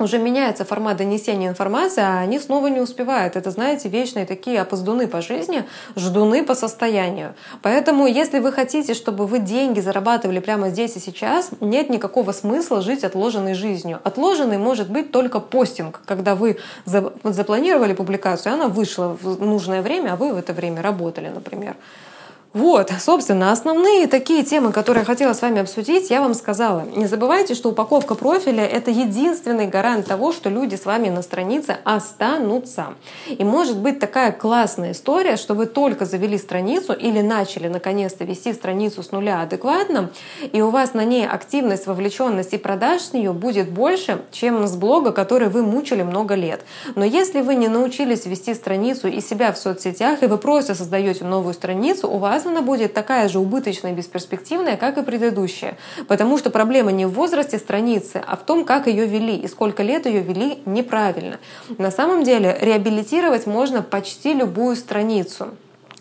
уже 0.01 0.19
меняется 0.19 0.65
формат 0.65 0.97
донесения 0.97 1.49
информации, 1.49 2.03
а 2.03 2.21
они 2.21 2.39
снова 2.39 2.69
не 2.69 2.81
успевают. 2.81 3.37
Это, 3.37 3.51
знаете, 3.51 3.89
вечные 3.89 4.27
такие 4.27 4.61
опоздуны 4.61 5.07
по 5.07 5.21
жизни, 5.21 5.65
ждуны 5.97 6.43
по 6.45 6.55
состоянию. 6.55 7.35
Поэтому, 7.63 8.07
если 8.07 8.39
вы 8.39 8.53
хотите, 8.53 8.95
чтобы 8.95 9.27
вы 9.27 9.39
деньги 9.39 9.81
зарабатывали 9.81 10.39
прямо 10.41 10.71
здесь 10.71 10.97
и 10.97 11.01
сейчас, 11.01 11.51
нет 11.61 11.91
никакого 11.91 12.33
смысла 12.33 12.81
жить 12.81 13.05
отложенной 13.05 13.55
жизнью. 13.55 14.01
Отложенный 14.05 14.59
может 14.59 14.91
быть 14.91 15.13
только 15.13 15.41
постинг, 15.41 16.01
когда 16.07 16.35
вы 16.35 16.59
запланировали 17.23 17.93
публикацию, 17.93 18.55
она 18.55 18.69
вышла 18.69 19.17
в 19.21 19.45
нужное 19.45 19.83
время, 19.83 20.13
а 20.13 20.17
вы 20.17 20.33
в 20.33 20.37
это 20.37 20.53
время 20.53 20.83
работали, 20.83 21.29
например. 21.29 21.77
Вот, 22.53 22.91
собственно, 22.99 23.53
основные 23.53 24.09
такие 24.09 24.43
темы, 24.43 24.73
которые 24.73 25.03
я 25.03 25.05
хотела 25.05 25.35
с 25.35 25.43
вами 25.43 25.61
обсудить, 25.61 26.11
я 26.11 26.21
вам 26.21 26.35
сказала. 26.35 26.85
Не 26.97 27.07
забывайте, 27.07 27.55
что 27.55 27.69
упаковка 27.69 28.17
профиля— 28.17 28.67
это 28.67 28.91
единственный 28.91 29.69
гарант 29.69 30.07
того, 30.07 30.33
что 30.33 30.51
люди 30.51 30.75
с 30.75 30.85
вами 30.85 31.11
на 31.11 31.23
странице 31.23 31.77
останутся. 31.85 32.95
И 33.29 33.45
может 33.45 33.79
быть 33.79 34.01
такая 34.01 34.33
классная 34.33 34.91
история, 34.93 35.37
что 35.37 35.55
вы 35.55 35.67
только 35.67 36.07
завели 36.07 36.37
страницу 36.39 36.93
или 36.93 37.21
начали 37.21 37.69
наконец-то 37.69 38.25
вести 38.25 38.53
страницу 38.53 39.05
с 39.05 39.13
нуля 39.13 39.43
адекватно, 39.43 40.11
и 40.51 40.61
у 40.61 40.71
вас 40.71 40.93
на 40.93 41.05
ней 41.05 41.29
активность, 41.29 41.87
вовлеченность 41.87 42.53
и 42.53 42.59
продаж 42.59 43.03
с 43.03 43.13
нее 43.13 43.33
будет 43.33 43.71
больше, 43.71 44.23
чем 44.33 44.67
с 44.67 44.75
блога, 44.75 45.13
который 45.13 45.51
вы 45.51 45.63
мучили 45.63 46.03
много 46.03 46.35
лет. 46.35 46.63
Но 46.97 47.05
если 47.05 47.43
вы 47.43 47.55
не 47.55 47.69
научились 47.69 48.27
вести 48.27 48.55
страницу 48.55 49.07
и 49.07 49.21
себя 49.21 49.53
в 49.53 49.59
соцсетях, 49.59 50.25
и 50.25 50.27
вы 50.27 50.37
просто 50.37 50.75
создаете 50.75 51.25
новую 51.25 51.55
страницу, 51.55 52.11
у 52.11 52.19
вас 52.19 52.40
она 52.47 52.63
будет 52.63 52.95
такая 52.95 53.29
же 53.29 53.39
убыточная 53.39 53.93
и 53.93 53.95
бесперспективная, 53.95 54.77
как 54.77 54.99
и 54.99 55.03
предыдущая. 55.03 55.77
Потому 56.09 56.39
что 56.39 56.51
проблема 56.51 56.93
не 56.93 57.07
в 57.07 57.13
возрасте 57.13 57.59
страницы, 57.59 58.23
а 58.27 58.37
в 58.37 58.45
том, 58.45 58.65
как 58.65 58.87
ее 58.87 59.07
вели 59.07 59.37
и 59.37 59.49
сколько 59.49 59.83
лет 59.83 60.07
ее 60.07 60.21
вели 60.21 60.59
неправильно. 60.67 61.39
На 61.79 61.91
самом 61.91 62.25
деле 62.25 62.57
реабилитировать 62.61 63.47
можно 63.47 63.83
почти 63.83 64.35
любую 64.35 64.77
страницу. 64.77 65.49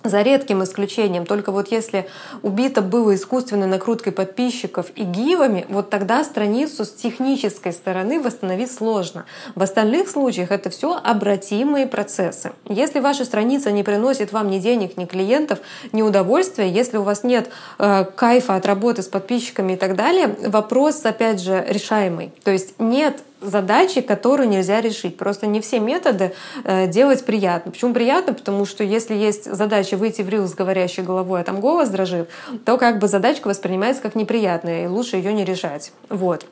За 0.04 0.22
редким 0.22 0.64
исключением, 0.64 1.26
только 1.26 1.52
вот 1.52 1.72
если 1.72 2.08
убито 2.42 2.82
было 2.82 3.14
искусственной 3.16 3.68
накруткой 3.68 4.14
подписчиков 4.14 4.88
и 4.96 5.04
гивами, 5.04 5.66
вот 5.68 5.90
тогда 5.90 6.24
страницу 6.24 6.86
с 6.86 6.92
технической 6.92 7.74
стороны 7.74 8.22
восстановить 8.22 8.72
сложно. 8.72 9.26
В 9.56 9.62
остальных 9.62 10.10
случаях 10.10 10.52
это 10.52 10.70
все 10.70 10.96
обратимые 10.96 11.86
процессы. 11.86 12.54
Если 12.66 13.02
ваша 13.02 13.26
страница 13.26 13.72
не 13.72 13.84
приносит 13.84 14.32
вам 14.32 14.50
ни 14.50 14.60
денег, 14.60 14.96
ни 14.96 15.04
клиентов, 15.04 15.60
ни 15.92 16.02
удовольствия, 16.02 16.70
если 16.70 16.96
у 16.96 17.04
вас 17.04 17.26
нет 17.26 17.50
э, 17.78 18.06
кайфа 18.16 18.56
от 18.56 18.66
работы 18.66 19.02
с 19.02 19.08
подписчиками 19.08 19.74
и 19.74 19.76
так 19.76 19.98
далее, 19.98 20.34
вопрос, 20.46 21.06
опять 21.06 21.42
же, 21.42 21.66
решаемый. 21.68 22.32
То 22.46 22.52
есть 22.52 22.80
нет 22.80 23.22
задачи, 23.42 24.02
которую 24.02 24.50
нельзя 24.50 24.82
решить. 24.82 25.18
Просто 25.18 25.48
не 25.48 25.62
все 25.62 25.80
методы 25.80 26.34
э, 26.64 26.88
делать 26.88 27.26
приятно. 27.26 27.72
Почему 27.72 27.94
приятно? 27.94 28.34
Потому 28.34 28.66
что 28.66 28.84
если 28.84 29.16
есть 29.16 29.52
задача 29.52 29.98
выйти 29.98 30.22
в 30.22 30.30
рил 30.30 30.48
с 30.48 30.54
говорящей 30.54 31.04
головой, 31.04 31.42
а 31.42 31.44
там 31.44 31.60
голос 31.60 31.90
дрожит, 31.90 32.30
то 32.66 32.78
как 32.78 33.00
бы 33.00 33.08
задачка 33.08 33.48
воспринимается 33.48 34.02
как 34.02 34.16
неприятная, 34.16 34.86
и 34.86 34.88
лучше 34.88 35.18
ее 35.18 35.34
не 35.34 35.46
решать. 35.46 35.92
Вот. 36.10 36.46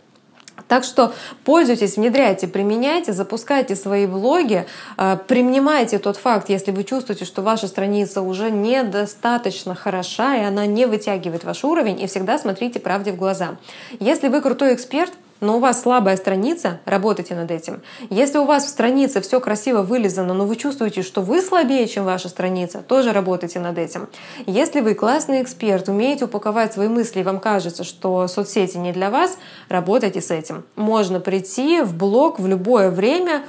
Так 0.68 0.84
что 0.84 1.14
пользуйтесь, 1.46 1.98
внедряйте, 1.98 2.48
применяйте, 2.48 3.14
запускайте 3.14 3.76
свои 3.76 4.06
блоги, 4.06 4.66
э, 4.98 5.18
принимайте 5.28 6.00
тот 6.00 6.18
факт, 6.18 6.50
если 6.50 6.72
вы 6.72 6.84
чувствуете, 6.84 7.26
что 7.26 7.42
ваша 7.42 7.68
страница 7.68 8.22
уже 8.22 8.50
недостаточно 8.52 9.76
хороша, 9.76 10.36
и 10.36 10.44
она 10.44 10.66
не 10.66 10.86
вытягивает 10.86 11.44
ваш 11.44 11.64
уровень, 11.64 12.02
и 12.02 12.08
всегда 12.08 12.38
смотрите 12.38 12.80
правде 12.80 13.12
в 13.12 13.18
глаза. 13.18 13.58
Если 14.00 14.28
вы 14.28 14.42
крутой 14.42 14.74
эксперт, 14.74 15.14
но 15.40 15.58
у 15.58 15.60
вас 15.60 15.82
слабая 15.82 16.18
страница, 16.18 16.80
работайте 16.86 17.36
над 17.36 17.52
этим. 17.52 17.82
Если 18.10 18.38
у 18.38 18.46
вас 18.46 18.66
в 18.66 18.70
странице 18.70 19.22
все 19.22 19.40
красиво 19.40 19.82
вылезано, 19.82 20.34
но 20.34 20.46
вы 20.46 20.56
чувствуете, 20.56 21.02
что 21.04 21.22
вы 21.22 21.42
слабее, 21.42 21.88
чем 21.88 22.06
ваша 22.06 22.30
страница, 22.30 22.82
тоже 22.82 23.12
работайте 23.12 23.60
над 23.60 23.78
этим. 23.78 24.08
Если 24.46 24.82
вы 24.82 24.94
классный 24.94 25.42
эксперт, 25.42 25.90
умеете 25.90 26.26
упаковать 26.26 26.74
свои 26.74 26.88
мысли, 26.88 27.20
и 27.20 27.24
вам 27.24 27.40
кажется, 27.40 27.84
что 27.84 28.28
соцсети 28.28 28.78
не 28.78 28.92
для 28.92 29.10
вас, 29.10 29.38
работайте 29.70 30.22
с 30.22 30.32
этим. 30.32 30.64
Можно 30.76 31.20
прийти 31.20 31.82
в 31.82 31.96
блог 31.96 32.40
в 32.40 32.48
любое 32.48 32.90
время, 32.90 33.44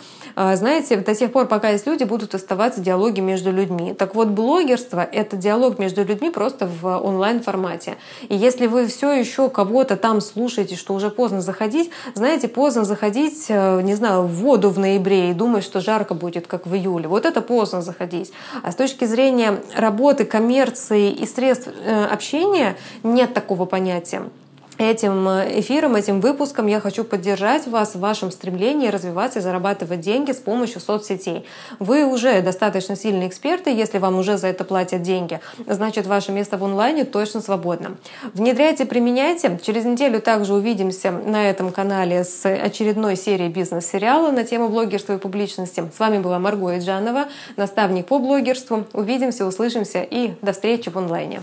знаете, 0.57 0.97
до 0.97 1.15
тех 1.15 1.33
пор, 1.33 1.47
пока 1.47 1.71
есть 1.71 1.87
люди, 1.87 2.05
будут 2.05 2.35
оставаться 2.35 2.81
диалоги 2.81 3.21
между 3.21 3.53
людьми. 3.53 3.95
Так 3.95 4.15
вот, 4.15 4.29
блогерство— 4.29 5.07
это 5.13 5.37
диалог 5.37 5.79
между 5.79 6.05
людьми 6.05 6.31
просто 6.31 6.67
в 6.67 6.99
онлайн-формате. 6.99 7.97
И 8.29 8.35
если 8.35 8.67
вы 8.67 8.87
все 8.87 9.13
еще 9.13 9.49
кого-то 9.49 9.97
там 9.97 10.21
слушаете, 10.21 10.77
что 10.77 10.95
уже 10.95 11.11
поздно 11.11 11.41
заходить, 11.41 11.59
заходить. 11.59 11.91
Знаете, 12.15 12.49
поздно 12.49 12.85
заходить, 12.85 13.47
э, 13.49 13.83
не 13.83 13.95
знаю, 13.95 14.23
в 14.23 14.35
воду 14.35 14.71
в 14.71 14.79
ноябре 14.79 15.31
и 15.31 15.35
думать, 15.35 15.65
что 15.65 15.81
жарко 15.81 16.15
будет, 16.15 16.47
как 16.47 16.67
в 16.67 16.75
июле. 16.75 17.09
Вот 17.09 17.27
это 17.27 17.41
поздно 17.41 17.83
заходить. 17.83 18.33
А 18.63 18.71
с 18.71 18.77
точки 18.77 19.07
зрения 19.07 19.61
работы, 19.75 20.25
коммерции 20.25 21.11
и 21.11 21.27
средств 21.27 21.69
э, 21.69 22.05
общения 22.05 22.77
нет 23.03 23.35
такого 23.35 23.67
понятия 23.67 24.23
этим 24.79 25.29
э, 25.29 25.61
эфиром, 25.61 25.97
этим 25.97 26.21
выпуском 26.21 26.67
я 26.67 26.81
хочу 26.81 27.05
поддержать 27.05 27.67
вас 27.67 27.95
в 27.95 28.01
вашем 28.01 28.31
стремлении 28.31 28.89
развиваться 28.89 29.41
и 29.41 29.43
зарабатывать 29.43 30.01
деньги 30.01 30.33
с 30.33 30.37
помощью 30.37 30.81
соцсетей. 30.81 31.45
Вы 31.79 32.07
уже 32.07 32.41
достаточно 32.43 32.97
сильные 32.97 33.29
эксперты, 33.29 33.71
если 33.71 33.99
вам 33.99 34.19
уже 34.19 34.39
за 34.39 34.47
это 34.47 34.65
платят 34.65 35.03
деньги, 35.03 35.41
значит 35.67 36.07
ваше 36.07 36.33
место 36.33 36.57
в 36.57 36.65
онлайне 36.65 37.05
точно 37.05 37.41
свободно. 37.41 37.97
Внедряйте, 38.33 38.87
применяйте. 38.87 39.59
Через 39.63 39.85
неделю 39.85 40.21
также 40.21 40.55
увидимся 40.55 41.11
на 41.11 41.51
этом 41.51 41.73
канале 41.73 42.25
с 42.25 42.47
очередной 42.47 43.17
серией 43.17 43.51
бизнес-сериала 43.51 44.31
на 44.31 44.45
тему 44.45 44.69
блогерства 44.69 45.15
и 45.15 45.19
публичности. 45.19 45.85
С 45.95 45.99
вами 45.99 46.19
была 46.19 46.39
Марго 46.39 46.79
Иджанова, 46.79 47.27
наставник 47.57 48.07
по 48.07 48.19
блогерству. 48.19 48.85
Увидимся, 48.93 49.47
услышимся 49.47 50.03
и 50.03 50.33
до 50.41 50.53
встречи 50.53 50.89
в 50.89 50.97
онлайне. 50.97 51.43